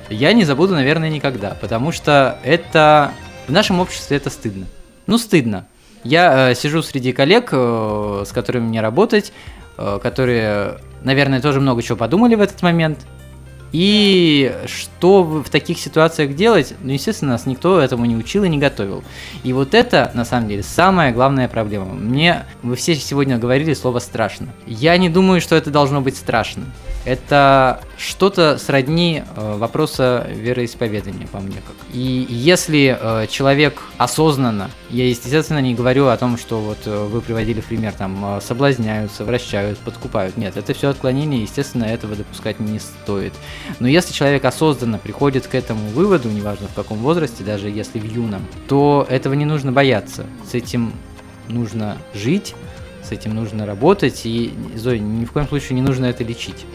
я 0.09 0.33
не 0.33 0.45
забуду, 0.45 0.73
наверное, 0.73 1.11
никогда, 1.11 1.51
потому 1.61 1.93
что 1.93 2.39
это 2.45 3.11
в 3.47 3.53
нашем 3.53 3.79
обществе 3.79 4.17
это 4.17 4.31
стыдно. 4.31 4.65
Ну, 5.07 5.19
стыдно. 5.19 5.67
Я 6.03 6.53
э, 6.53 6.55
сижу 6.55 6.81
среди 6.81 7.13
коллег, 7.13 7.51
э, 7.53 8.25
с 8.27 8.33
которыми 8.33 8.69
мне 8.69 8.81
работать, 8.81 9.35
э, 9.77 9.99
которые, 10.03 10.79
наверное, 11.03 11.43
тоже 11.43 11.61
много 11.61 11.83
чего 11.83 11.99
подумали 11.99 12.37
в 12.37 12.41
этот 12.41 12.63
момент. 12.63 13.01
И 13.73 14.55
что 14.67 15.23
в 15.23 15.49
таких 15.51 15.79
ситуациях 15.79 16.35
делать? 16.35 16.75
Ну, 16.83 16.93
естественно, 16.93 17.33
нас 17.33 17.47
никто 17.47 17.81
этому 17.81 18.07
не 18.07 18.17
учил 18.17 18.45
и 18.45 18.49
не 18.49 18.59
готовил. 18.59 19.05
И 19.45 19.53
вот 19.53 19.75
это, 19.75 20.11
на 20.15 20.25
самом 20.25 20.49
деле, 20.49 20.63
самая 20.63 21.13
главная 21.13 21.49
проблема. 21.49 21.87
Мне, 21.87 22.45
вы 22.63 22.77
все 22.77 22.95
сегодня 22.95 23.39
говорили 23.39 23.75
слово 23.75 23.99
«страшно». 23.99 24.49
Я 24.67 24.97
не 24.97 25.09
думаю, 25.11 25.41
что 25.41 25.55
это 25.55 25.71
должно 25.71 26.01
быть 26.01 26.17
страшно. 26.17 26.65
Это 27.05 27.81
что-то 27.97 28.59
сродни 28.59 29.23
э, 29.25 29.57
вопроса 29.57 30.27
вероисповедания, 30.31 31.27
по 31.27 31.39
мне 31.39 31.57
как. 31.57 31.77
И 31.93 32.27
если 32.29 32.97
э, 33.01 33.27
человек 33.29 33.83
осознанно, 33.97 34.71
я, 34.91 35.09
естественно, 35.09 35.61
не 35.61 35.75
говорю 35.75 36.09
о 36.09 36.17
том, 36.17 36.37
что 36.37 36.61
вот 36.61 36.79
э, 36.87 37.07
вы 37.07 37.21
приводили 37.21 37.61
пример, 37.61 37.93
там, 37.93 38.41
соблазняются, 38.43 39.25
вращают, 39.25 39.79
подкупают. 39.79 40.37
Нет, 40.37 40.57
это 40.57 40.75
все 40.75 40.91
отклонение, 40.91 41.43
естественно, 41.43 41.85
этого 41.85 42.15
допускать 42.15 42.61
не 42.61 42.79
стоит. 42.79 43.33
Но 43.81 43.89
если 43.89 44.13
человек 44.13 44.45
осознанно 44.45 44.99
приходит 44.99 45.47
к 45.47 45.55
этому 45.55 45.89
выводу, 45.91 46.29
неважно 46.29 46.69
в 46.69 46.75
каком 46.75 46.99
возрасте, 46.99 47.43
даже 47.43 47.69
если 47.69 47.99
в 47.99 48.05
юном, 48.05 48.47
то 48.69 49.07
этого 49.09 49.35
не 49.35 49.45
нужно 49.45 49.73
бояться. 49.73 50.27
С 50.51 50.55
этим 50.55 50.93
нужно 51.49 51.97
жить, 52.15 52.55
с 53.09 53.13
этим 53.13 53.35
нужно 53.35 53.67
работать, 53.67 54.23
и, 54.25 54.53
Зоя, 54.77 54.99
ни 54.99 55.25
в 55.25 55.33
коем 55.33 55.49
случае 55.49 55.77
не 55.77 55.83
нужно 55.83 56.07
это 56.07 56.25
лечить. 56.25 56.67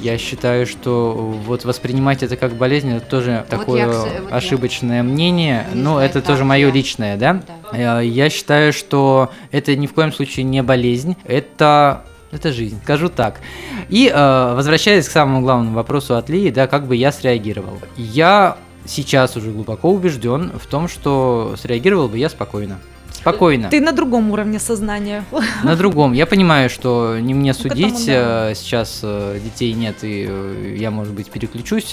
Я 0.00 0.18
считаю, 0.18 0.66
что 0.66 1.12
вот 1.46 1.64
воспринимать 1.64 2.22
это 2.22 2.36
как 2.36 2.54
болезнь, 2.54 2.90
это 2.90 3.06
тоже 3.06 3.44
Вот 3.50 3.58
такое 3.58 3.80
я, 3.80 3.88
вот 3.88 4.08
я 4.30 4.36
ошибочное 4.36 5.02
мнение, 5.02 5.66
не 5.74 5.80
но 5.82 5.94
знаю, 5.94 6.08
это 6.08 6.22
тоже 6.22 6.44
мое 6.44 6.68
я. 6.68 6.72
личное, 6.72 7.16
да? 7.16 7.42
Да. 7.72 8.00
Э, 8.00 8.06
Я 8.06 8.30
считаю, 8.30 8.72
что 8.72 9.30
это 9.50 9.74
ни 9.76 9.86
в 9.86 9.92
коем 9.94 10.12
случае 10.12 10.44
не 10.44 10.62
болезнь, 10.62 11.16
это 11.24 12.04
это 12.32 12.52
жизнь, 12.52 12.78
скажу 12.84 13.08
так. 13.08 13.40
И 13.88 14.08
э, 14.08 14.54
возвращаясь 14.54 15.08
к 15.08 15.10
самому 15.10 15.40
главному 15.42 15.74
вопросу 15.74 16.14
от 16.16 16.28
Лии, 16.28 16.50
да, 16.50 16.68
как 16.68 16.86
бы 16.86 16.94
я 16.94 17.10
среагировал. 17.10 17.78
Я 17.96 18.56
сейчас 18.86 19.36
уже 19.36 19.50
глубоко 19.50 19.90
убежден 19.90 20.52
в 20.56 20.66
том, 20.66 20.86
что 20.88 21.54
среагировал 21.60 22.08
бы 22.08 22.18
я 22.18 22.28
спокойно. 22.28 22.78
Спокойно. 23.20 23.68
Ты 23.68 23.80
на 23.80 23.92
другом 23.92 24.30
уровне 24.30 24.58
сознания. 24.58 25.24
На 25.62 25.76
другом. 25.76 26.12
Я 26.14 26.26
понимаю, 26.26 26.70
что 26.70 27.18
не 27.20 27.34
мне 27.34 27.50
этому, 27.50 27.70
судить. 27.70 28.06
да. 28.06 28.50
э, 28.50 28.54
Сейчас 28.54 29.00
э, 29.02 29.38
детей 29.44 29.74
нет, 29.74 30.02
и 30.02 30.26
э, 30.28 30.76
я, 30.78 30.90
может 30.90 31.12
быть, 31.12 31.30
переключусь 31.30 31.92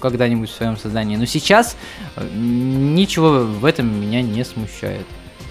когда-нибудь 0.00 0.48
в 0.48 0.54
своем 0.54 0.76
создании. 0.76 1.16
Но 1.16 1.24
сейчас 1.24 1.76
ничего 2.34 3.40
в 3.40 3.64
этом 3.64 4.00
меня 4.00 4.22
не 4.22 4.44
смущает. 4.44 5.06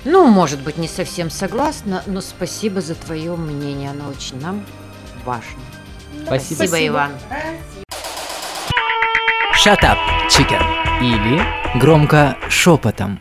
Ну, 0.05 0.27
может 0.27 0.61
быть, 0.61 0.77
не 0.77 0.87
совсем 0.87 1.29
согласна, 1.29 2.01
но 2.05 2.21
спасибо 2.21 2.79
за 2.79 2.95
твое 2.95 3.35
мнение. 3.35 3.89
Оно 3.89 4.09
очень 4.09 4.39
нам 4.39 4.63
важно. 5.25 5.59
Спасибо. 6.25 6.55
Спасибо, 6.59 6.87
Иван. 6.87 7.11
Shut 9.65 9.81
up, 9.81 9.97
chicken. 10.29 10.63
Или 11.01 11.43
громко 11.79 12.37
шепотом. 12.47 13.19